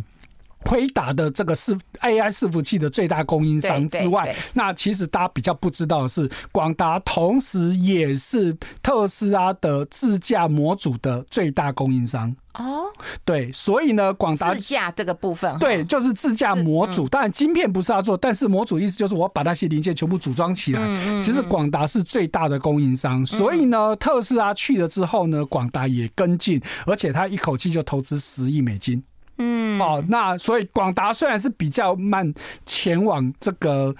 [0.69, 12.35] 辉达的这个伺 AI 伺服器的最大供应商之外，那其实大家比较不知道的是，广达同时也是特斯拉的自驾模组的最大供应商。
[12.55, 12.87] 哦，
[13.25, 17.09] 对，所以呢，广达自驾这个部分，对，就是自驾模组。
[17.09, 21.21] 当然，晶片不是他做，但是模组意思就是我把那些零件全部组装起来。
[21.21, 29.01] 其实广达是最大的供应商，所以呢，特斯拉去了之后呢，广达也跟进，而且他一口气就投资十亿美金。
[29.39, 32.33] 嗯，哦，那所以广达虽然是比较慢
[32.67, 33.95] 前往这个。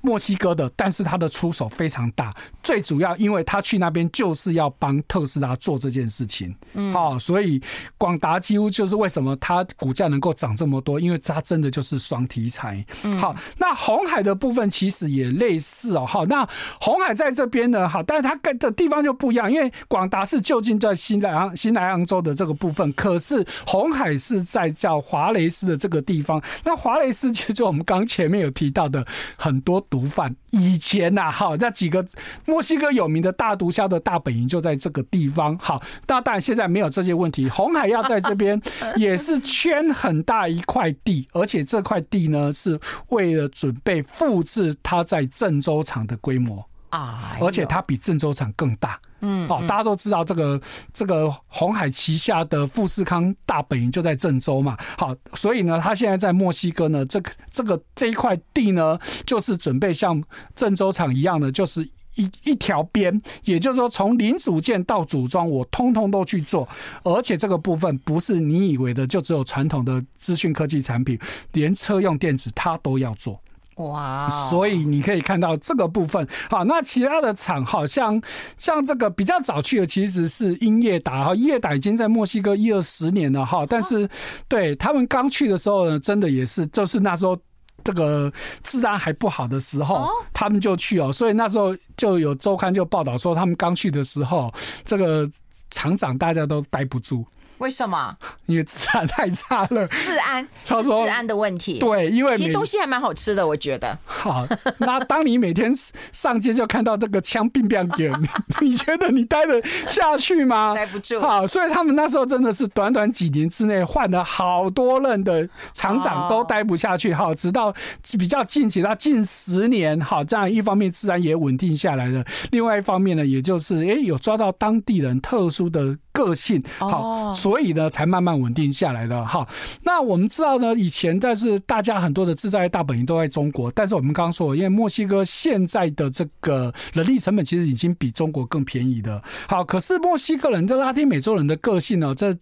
[0.00, 7.60] 墨西哥的，但是他的出手非常大，最主要因为他去那边就是要帮特斯拉做这件事情，嗯，好，所以
[7.96, 12.84] 广达几乎就是为什么它股价能够涨这么多，因为它真的就是双题材。
[13.18, 16.46] 好，那红海的部分其实也类似哦，好，那
[16.80, 29.06] 红海在这边呢，好，但是它跟的地方就不一样，因为广达是就近在新莱昂新莱昂州的这个部分，可是红海是在叫华雷斯的这个地方，那华雷斯其实就我们刚前面有提到的
[29.36, 29.78] 很多。
[29.88, 32.06] 毒贩以前呐，好，那几个
[32.44, 35.56] 墨西哥有名的大毒枭的大本营就在这个地方。
[35.58, 37.48] 好，那当然现在没有这些问题。
[37.48, 38.60] 红海要在这边
[38.96, 46.67] 也是圈很大一块地，而且这块地呢是为了准备复制它在郑州厂的规模。
[46.90, 47.36] 啊！
[47.40, 50.60] 而且它比郑州厂更大，嗯，好，大家都知道这个
[50.92, 60.22] 这个红海旗下的富士康大本营就在郑州嘛，好，所以呢，他现在在墨西哥呢，这个这个这一块地呢，就是准备像
[60.54, 61.82] 郑州厂一样的，就是
[62.16, 66.68] 一一条边，也就是说，从零组件到组装，我通通都去做，
[67.04, 71.18] 而且这个部分不是你以为的，就只有传统的资讯科技产品，
[71.52, 73.40] 连车用电子它都要做。
[73.78, 78.20] 哇，所以你可以看到这个部分，好，那其他的厂好像
[78.56, 84.08] 像这个比较早去的其实是英业达哈，英业达已经在墨西哥一二十年了哈，但是
[84.48, 87.38] 对他们刚去的时候呢，真的也是就是那时候
[87.84, 88.30] 这个
[88.64, 94.52] 治安还不好的时候，他们就去哦，所以那时候就有周刊就报道说他们刚去的时候，
[94.84, 95.30] 这个
[95.70, 97.24] 厂长大家都待不住。
[97.58, 98.16] 为什么？
[98.46, 99.86] 因为治安太差了。
[99.88, 101.78] 治安，他说治安的问题。
[101.78, 103.96] 对，因为其实东西还蛮好吃的，我觉得。
[104.06, 104.46] 好，
[104.78, 105.72] 那当你每天
[106.12, 108.12] 上街就看到这个枪兵变点，
[108.60, 110.74] 你觉得你待得下去吗？
[110.74, 111.20] 待不住。
[111.20, 117.12] 好，所以他们那时候真的是短短几年之内换了好多任的厂长，都待不下去。
[117.12, 117.74] 好，直到
[118.18, 122.24] 比较近期，到近十年，好，这样一方面治安也稳定下来了。
[122.50, 126.62] 另外一方面呢，也就是哎，有抓到当地人特殊的个性。
[126.78, 127.32] 好。
[127.48, 129.48] 所以呢，才慢慢稳定下来的哈。
[129.82, 139.22] 那我们知道呢，以前但是大家很多的制造业大本营都在中国，但是我们刚刚说，因为墨西哥现在的这个人力成本其实已经比中国更便宜的。
[139.48, 142.36] 好，可是墨西哥人，这拉丁美洲人的个性呢，这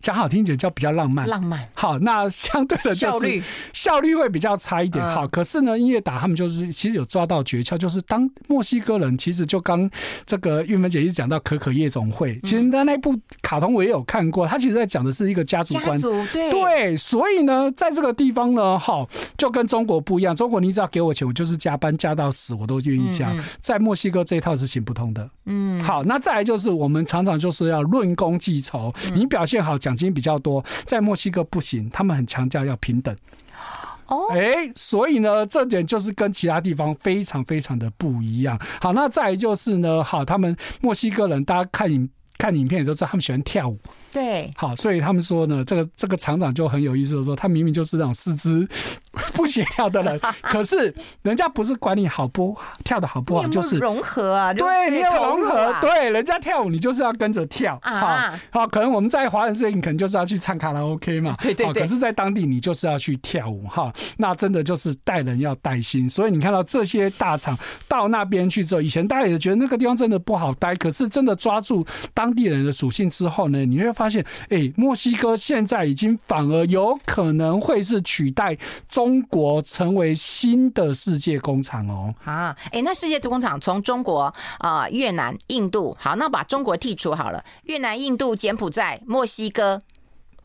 [0.00, 1.26] 讲好听点叫比较浪漫。
[1.28, 1.68] 浪漫。
[1.74, 3.42] 好，那相对的效率
[3.72, 5.04] 效率会比较差一点。
[5.04, 9.88] 好，可是呢，音乐打他们就是其实有抓到诀窍，就是当墨西哥人其实就刚
[10.26, 14.46] 这个玉芬姐一直讲到可可夜总会，其实在那部卡通我也有看过。
[14.46, 16.00] 他其实在讲的是一个家族观，
[16.32, 20.34] 对对，所以呢，在这个地方呢，好，就跟中国不一样。
[20.34, 23.34] 中国你只要给我钱，我就是加班加到死，我都愿意加。
[23.60, 25.28] 在墨西哥这一套是行不通的。
[25.50, 30.62] 嗯，好，那再来就是我们常常就是要论功计酬，你表现好，奖金比较多。
[30.84, 33.16] 在墨西哥不行，他们很强调要平等。
[34.08, 38.58] 哦，哎，所以呢，这点就是跟其他地方非常非常的不一样。
[38.80, 43.78] 好，那再来就是呢，好，他们墨西哥人，大家看影看影片也都知道，他们喜欢跳舞。
[44.10, 48.66] 对，好，所以他们说呢，这个这个厂长就很有意思的说，他明明就是那种四肢
[49.34, 73.88] 不协调的人， 可是人家不是管你好不跳的好不好，就是融合啊，对，你要融合，对，人家跳舞你就是要跟着跳，啊，好，可能我们在华人世界，你可能就是要去唱卡拉 OK 嘛，对对对，可是，在当地你就是要去跳舞哈，那真的就是带人要带心，所以你看到这些大厂到那边去之后，以前大家也觉得那个地方真的不好待，可是真的抓住当地人的属性之后呢，你会。
[73.98, 78.56] 发现，哎，墨西哥现在已经反而有可能会是取代
[78.88, 82.14] 中国成为新的世界工厂哦。
[82.24, 84.22] 啊，哎，那世界工厂从中国
[84.58, 89.80] 啊、呃、越南、印度，好，那把中国剔除好了，越南、印度、柬埔寨、墨西哥、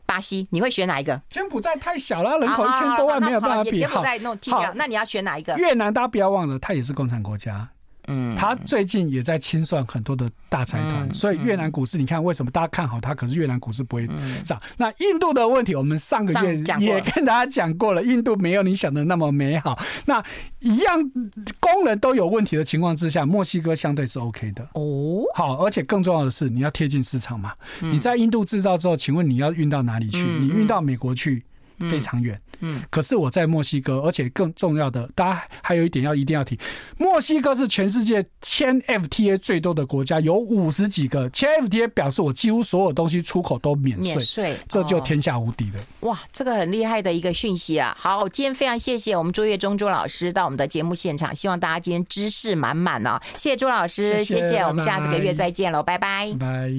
[0.06, 1.20] 巴西，你会选哪一个？
[1.28, 3.78] 柬埔寨太小了，人口一千多万，没有办法比。
[3.78, 5.56] 柬埔寨弄剔掉，那你要选哪一个？
[5.56, 7.68] 越南，大家不要忘了，它也是共产国家。
[8.06, 13.14] 嗯，他最近也在清算很多的大财团，所以越南股市，你看为什么大家看好它？
[13.14, 14.08] 可是越南股市不会
[14.44, 14.60] 涨。
[14.76, 19.78] 那印度的问题，我们上个月也跟大家讲过了，印度没有你想的那么美好。
[20.06, 20.22] 那
[20.60, 21.02] 一样
[21.60, 25.24] 工人都有问题的情况之下，墨西哥相对是 OK 的哦。
[25.34, 27.52] 好，而且更重要的是，你要贴近市场嘛。
[27.80, 30.22] 你在印度制造之后，请问你要运到哪里去？
[30.24, 31.42] 你运到美国去？
[31.90, 32.40] 非常远。
[32.60, 36.58] 嗯，可是我在墨西哥，而且更重要的，大家还有一点要一定要提，
[36.98, 45.80] 墨西哥是全世界签 FTA 最多的国家，有五十几个签 FTA，表示我几乎所有东西出口都免税，免税，这就天下无敌了。
[46.00, 47.96] 哇，这个很厉害的一个讯息啊！
[47.98, 53.20] 好，今天非常谢谢我们朱月忠朱老师到我们的节目现场，希望大家今天知识满满啊！
[53.36, 56.70] 谢谢朱老师，谢谢，谢谢，我们下这个月再见喽，拜拜，拜。